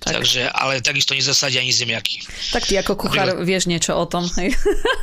[0.00, 0.18] Tak.
[0.18, 2.24] Takže, ale takisto nezasadia ani zemiaky.
[2.50, 4.56] Tak ty ako kuchár napríklad, vieš niečo o tom, hej?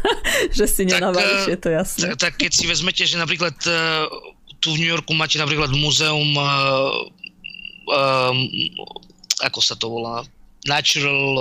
[0.57, 2.01] že si nenavaríš, je to jasné.
[2.11, 4.09] Tak, tak keď si vezmete, že napríklad uh,
[4.57, 8.35] tu v New Yorku máte napríklad múzeum um,
[9.45, 10.25] ako sa to volá?
[10.67, 11.37] Natural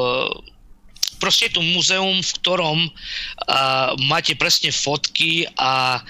[1.19, 6.03] proste je tu muzeum, v ktorom uh, máte presne fotky a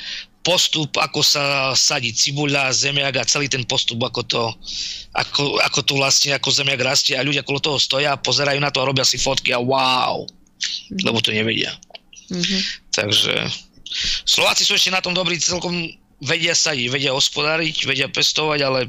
[0.48, 4.43] postup, ako sa sadí cibuľa, zemiak a celý ten postup, ako to,
[5.12, 8.80] ako, ako tu vlastne, ako zemiak rastie a ľudia okolo toho stoja, pozerajú na to
[8.80, 11.05] a robia si fotky a wow, mm-hmm.
[11.05, 11.68] lebo to nevedia.
[12.32, 12.60] Mm-hmm.
[12.97, 13.35] Takže
[14.24, 15.93] Slováci sú ešte na tom dobrí, celkom
[16.24, 18.80] vedia sadiť, vedia hospodáriť, vedia pestovať, ale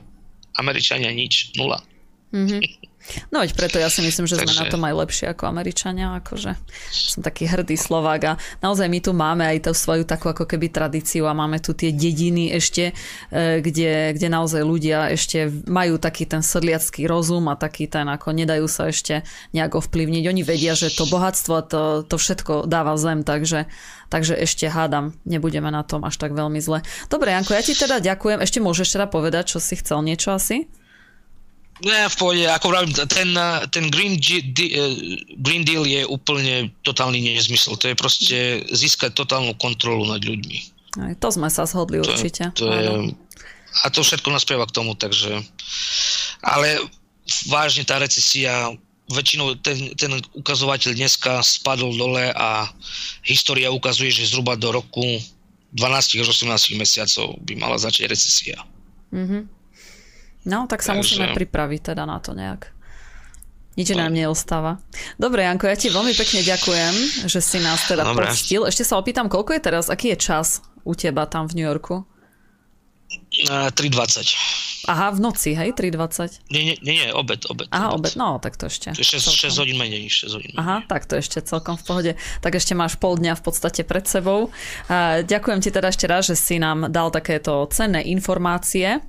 [0.55, 1.83] Američania nič, nula.
[2.31, 2.61] Mm-hmm.
[3.34, 4.45] No veď preto ja si myslím, že Takže...
[4.45, 6.52] sme na tom aj lepšie ako Američania, akože
[6.91, 10.69] som taký hrdý Slovák a naozaj my tu máme aj tú svoju takú ako keby
[10.69, 12.94] tradíciu a máme tu tie dediny ešte,
[13.31, 18.34] e, kde, kde naozaj ľudia ešte majú taký ten sedliacký rozum a taký ten ako
[18.34, 20.23] nedajú sa ešte nejak ovplyvniť.
[20.30, 23.69] Oni vedia, že to bohatstvo a to, to všetko dáva zem, takže
[24.10, 26.81] takže ešte hádam, nebudeme na tom až tak veľmi zle.
[27.07, 28.41] Dobre, Janko, ja ti teda ďakujem.
[28.41, 30.68] Ešte môžeš teda povedať, čo si chcel niečo asi?
[31.80, 33.31] Ne, v pohode, ako vravím, ten,
[33.72, 34.93] ten Green, G, D, eh,
[35.39, 37.80] Green Deal je úplne totálny nezmysel.
[37.80, 38.38] To je proste
[38.68, 40.60] získať totálnu kontrolu nad ľuďmi.
[40.99, 42.51] Aj to sme sa zhodli to, určite.
[42.60, 43.15] To je,
[43.84, 45.39] a to všetko naspieva k tomu, takže...
[46.43, 46.84] Ale
[47.47, 48.73] vážne tá recesia,
[49.11, 52.68] väčšinou ten, ten ukazovateľ dneska spadol dole a
[53.23, 55.06] história ukazuje, že zhruba do roku
[55.77, 58.57] 12 až 18 mesiacov by mala začať recesia.
[59.14, 59.59] Mm-hmm.
[60.49, 60.99] No, tak sa Takže...
[60.99, 62.73] musíme pripraviť teda na to nejak.
[63.77, 64.81] Nič nám neostáva.
[65.15, 66.93] Dobre, Janko, ja ti veľmi pekne ďakujem,
[67.31, 68.27] že si nás teda Dobre.
[68.27, 68.67] poctil.
[68.67, 72.03] Ešte sa opýtam, koľko je teraz, aký je čas u teba tam v New Yorku?
[73.39, 74.84] 3.20.
[74.85, 75.71] Aha, v noci, hej?
[75.71, 76.51] 3.20?
[76.51, 77.71] Nie, nie, nie, obed, obed.
[77.71, 78.91] Aha, obed, no, tak to ešte.
[78.91, 80.59] 6, 6 hodín menej, 6 hodín menej.
[80.59, 82.11] Aha, tak to ešte celkom v pohode.
[82.43, 84.51] Tak ešte máš pol dňa v podstate pred sebou.
[85.23, 88.99] ďakujem ti teda ešte raz, že si nám dal takéto cenné informácie.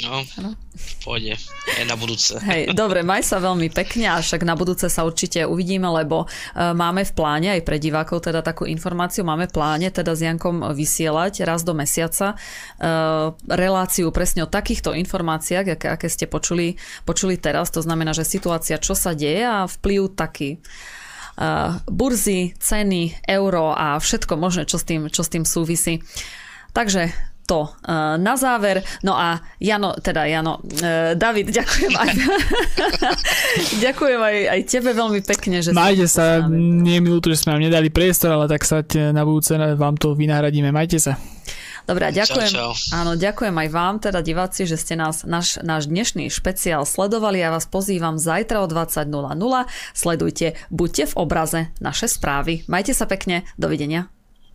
[0.00, 0.56] No, ano?
[1.04, 1.34] pohode.
[1.76, 2.38] Aj na budúce.
[2.40, 6.72] Hej, dobre, maj sa veľmi pekne a však na budúce sa určite uvidíme, lebo uh,
[6.72, 10.72] máme v pláne aj pre divákov teda takú informáciu, máme v pláne teda s Jankom
[10.72, 17.36] vysielať raz do mesiaca uh, reláciu presne o takýchto informáciách, aké, aké ste počuli, počuli
[17.36, 17.68] teraz.
[17.74, 20.62] To znamená, že situácia, čo sa deje a vplyv taký
[21.36, 26.00] uh, burzy, ceny, euro a všetko možné, čo s tým, čo s tým súvisí.
[26.70, 28.86] Takže to uh, na záver.
[29.02, 32.12] No a Jano, teda Jano, uh, David, ďakujem aj,
[33.90, 37.90] ďakujem aj, aj tebe veľmi pekne, že Majte sa, nie mi že sme vám nedali
[37.90, 40.70] priestor, ale tak sa na budúce vám to vynahradíme.
[40.70, 41.18] Majte sa.
[41.90, 42.54] Dobre, ďakujem.
[42.54, 42.94] Čau, čau.
[42.94, 47.42] Áno, ďakujem aj vám, teda diváci, že ste nás, náš, náš dnešný špeciál sledovali.
[47.42, 49.10] Ja vás pozývam zajtra o 20.00.
[49.90, 52.62] Sledujte, buďte v obraze naše správy.
[52.70, 54.19] Majte sa pekne, dovidenia.